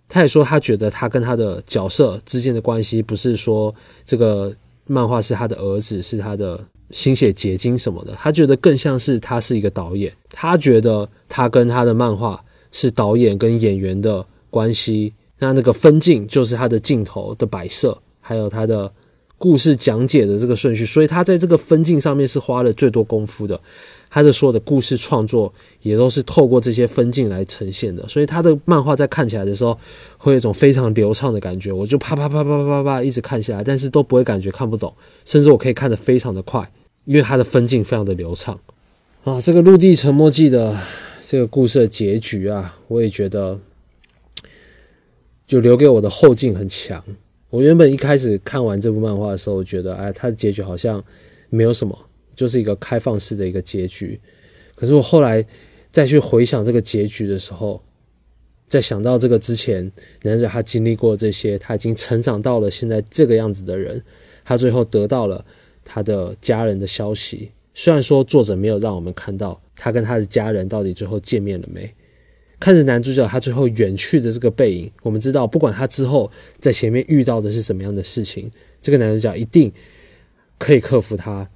[0.09, 3.73] 他也说，他觉得他跟他的角色之间的关系，不是说
[4.05, 4.53] 这个
[4.87, 6.59] 漫画是他的儿子，是他的
[6.91, 8.15] 心血结晶什么的。
[8.19, 10.13] 他觉得更像是他是一个导演。
[10.31, 12.43] 他觉得他跟他的漫画
[12.73, 15.13] 是导演跟演员的关系。
[15.39, 18.91] 那那个分镜就是他的镜头的摆设，还有他的
[19.37, 20.85] 故事讲解的这个顺序。
[20.85, 23.61] 所以他在这个分镜上面是花了最多功夫的。
[24.11, 29.79] 他的所有的故事创作也都是透过这些分镜来呈现的，所以他的漫画在看起来的时候
[30.17, 31.71] 会有一种非常流畅的感觉。
[31.71, 34.91] 我就啪啪啪啪啪啪啪一直看下来，但是都不会感觉看不懂，
[35.27, 36.67] 甚至我可以看得非常的快，
[37.05, 38.59] 因为它的分镜非常的流畅
[39.25, 39.39] 啊。
[39.43, 40.75] 这个《陆地沉默记》的
[41.27, 43.61] 这个故事的结局啊，我也觉得
[45.49, 47.03] 就留给我的后劲很强。
[47.51, 51.03] 我原本一开始看完这部漫画的时候，我觉得哎，它的结局好像
[51.51, 51.99] 没有什么。
[52.37, 54.17] 就是一个开放式的一个结局，
[54.77, 55.45] 可是我后来
[55.91, 57.83] 再去回想这个结局的时候，
[58.69, 59.91] 在想到这个之前，
[60.23, 64.01] 男主他经历过这些，他已经成长到了现在这个样子的人，
[64.45, 65.45] 他最后得到了
[65.85, 67.51] 他的家人的消息。
[67.75, 71.93] 虽然说作者没有让我们看到他跟他的家人到底最后见面了没，
[72.61, 78.51] 看着男主角他最后远去的这个背影，我们知道不管他之后在前面遇到的是什么样的事情，
[78.83, 79.73] 这个男主角一定
[80.59, 81.49] 可以克服他。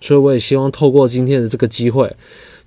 [0.00, 2.14] 所以我也希望透过今天的这个机会，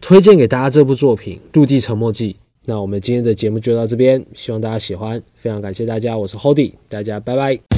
[0.01, 2.33] 推荐给大家这部作品《陆地沉默记》。
[2.65, 7.68] 那我们今天的节目就到这边，希望大家喜欢，非常感谢大家，我是 Holdy，大家拜拜。